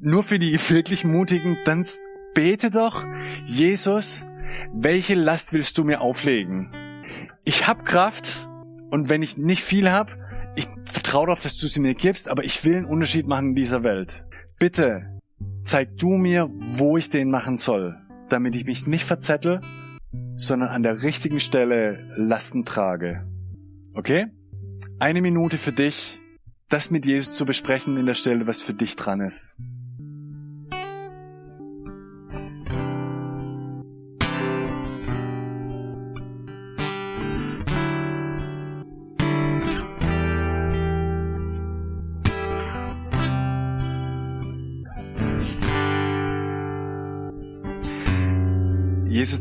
Nur 0.06 0.22
für 0.22 0.38
die 0.38 0.56
wirklich 0.70 1.02
Mutigen, 1.04 1.58
dann 1.64 1.84
bete 2.32 2.70
doch, 2.70 3.02
Jesus, 3.44 4.24
welche 4.72 5.14
Last 5.14 5.52
willst 5.52 5.76
du 5.78 5.82
mir 5.82 6.00
auflegen? 6.00 6.70
Ich 7.42 7.66
hab 7.66 7.84
Kraft 7.84 8.48
und 8.88 9.08
wenn 9.08 9.22
ich 9.22 9.36
nicht 9.36 9.64
viel 9.64 9.90
hab, 9.90 10.16
ich 10.54 10.68
vertraue 10.84 11.26
darauf, 11.26 11.40
dass 11.40 11.56
du 11.56 11.66
sie 11.66 11.80
mir 11.80 11.94
gibst, 11.94 12.28
aber 12.28 12.44
ich 12.44 12.64
will 12.64 12.76
einen 12.76 12.84
Unterschied 12.84 13.26
machen 13.26 13.48
in 13.48 13.54
dieser 13.56 13.82
Welt. 13.82 14.24
Bitte, 14.60 15.18
zeig 15.64 15.98
du 15.98 16.10
mir, 16.10 16.48
wo 16.60 16.96
ich 16.96 17.10
den 17.10 17.28
machen 17.28 17.56
soll, 17.56 17.96
damit 18.28 18.54
ich 18.54 18.64
mich 18.64 18.86
nicht 18.86 19.04
verzettel, 19.04 19.60
sondern 20.36 20.68
an 20.68 20.84
der 20.84 21.02
richtigen 21.02 21.40
Stelle 21.40 22.14
Lasten 22.14 22.64
trage. 22.64 23.26
Okay? 23.92 24.26
Eine 25.00 25.20
Minute 25.20 25.58
für 25.58 25.72
dich, 25.72 26.20
das 26.68 26.92
mit 26.92 27.06
Jesus 27.06 27.36
zu 27.36 27.44
besprechen 27.44 27.96
in 27.96 28.06
der 28.06 28.14
Stelle, 28.14 28.46
was 28.46 28.62
für 28.62 28.72
dich 28.72 28.94
dran 28.94 29.20
ist. 29.20 29.56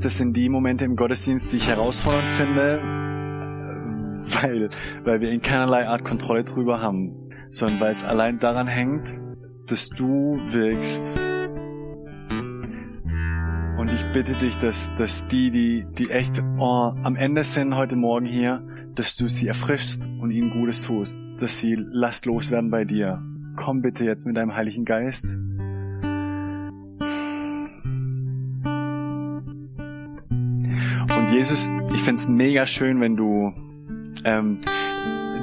Das 0.06 0.20
sind 0.20 0.38
die 0.38 0.50
Momente 0.50 0.86
im 0.86 0.96
Gottesdienst, 0.96 1.52
die 1.52 1.58
ich 1.58 1.68
herausfordernd 1.68 2.28
finde, 2.38 2.80
weil, 4.40 4.70
weil 5.04 5.20
wir 5.20 5.32
in 5.32 5.42
keinerlei 5.42 5.88
Art 5.88 6.06
Kontrolle 6.06 6.44
drüber 6.44 6.80
haben, 6.80 7.32
sondern 7.50 7.80
weil 7.80 7.92
es 7.92 8.04
allein 8.04 8.38
daran 8.38 8.68
hängt, 8.68 9.20
dass 9.66 9.90
du 9.90 10.40
wirkst. 10.52 11.02
Und 13.80 13.92
ich 13.92 14.06
bitte 14.14 14.34
dich, 14.34 14.56
dass, 14.60 14.92
dass 15.00 15.26
die, 15.28 15.50
die, 15.50 15.88
die 15.98 16.12
echt 16.12 16.40
oh, 16.60 16.94
am 17.02 17.16
Ende 17.16 17.44
sind 17.44 17.76
heute 17.76 17.96
Morgen 17.96 18.28
hier, 18.28 18.62
dass 18.94 19.16
du 19.16 19.28
sie 19.28 19.48
erfrischst 19.48 20.08
und 20.20 20.30
ihnen 20.30 20.52
Gutes 20.52 20.84
tust, 20.84 21.20
dass 21.40 21.58
sie 21.58 21.76
lastlos 21.80 22.52
werden 22.52 22.70
bei 22.70 22.86
dir. 22.86 23.24
Komm 23.56 23.82
bitte 23.82 24.04
jetzt 24.04 24.28
mit 24.28 24.38
deinem 24.38 24.56
Heiligen 24.56 24.86
Geist 24.86 25.26
Jesus, 31.36 31.70
ich 31.94 32.02
find's 32.02 32.30
mega 32.30 32.66
schön, 32.66 33.02
wenn 33.02 33.18
du 33.18 33.52
ähm, 34.24 34.58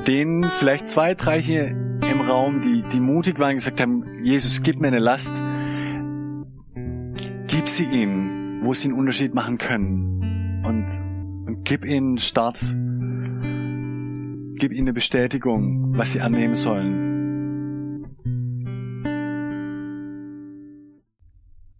denen 0.06 0.42
vielleicht 0.42 0.88
zwei, 0.88 1.14
drei 1.14 1.38
hier 1.38 1.66
im 1.66 2.22
Raum, 2.22 2.62
die, 2.62 2.82
die 2.90 2.98
mutig 2.98 3.38
waren, 3.38 3.56
gesagt 3.56 3.78
haben, 3.78 4.06
Jesus, 4.24 4.62
gib 4.62 4.80
mir 4.80 4.86
eine 4.86 5.00
Last, 5.00 5.30
gib 7.46 7.68
sie 7.68 7.84
ihnen, 7.84 8.60
wo 8.62 8.72
sie 8.72 8.88
einen 8.88 8.98
Unterschied 8.98 9.34
machen 9.34 9.58
können 9.58 10.62
und, 10.64 10.86
und 11.46 11.62
gib 11.66 11.84
ihnen 11.84 12.16
Start, 12.16 12.58
gib 14.58 14.72
ihnen 14.72 14.86
eine 14.86 14.94
Bestätigung, 14.94 15.94
was 15.94 16.12
sie 16.12 16.22
annehmen 16.22 16.54
sollen. 16.54 17.10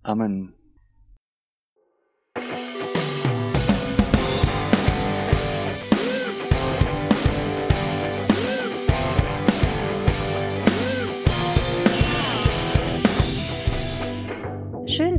Amen. 0.02 0.52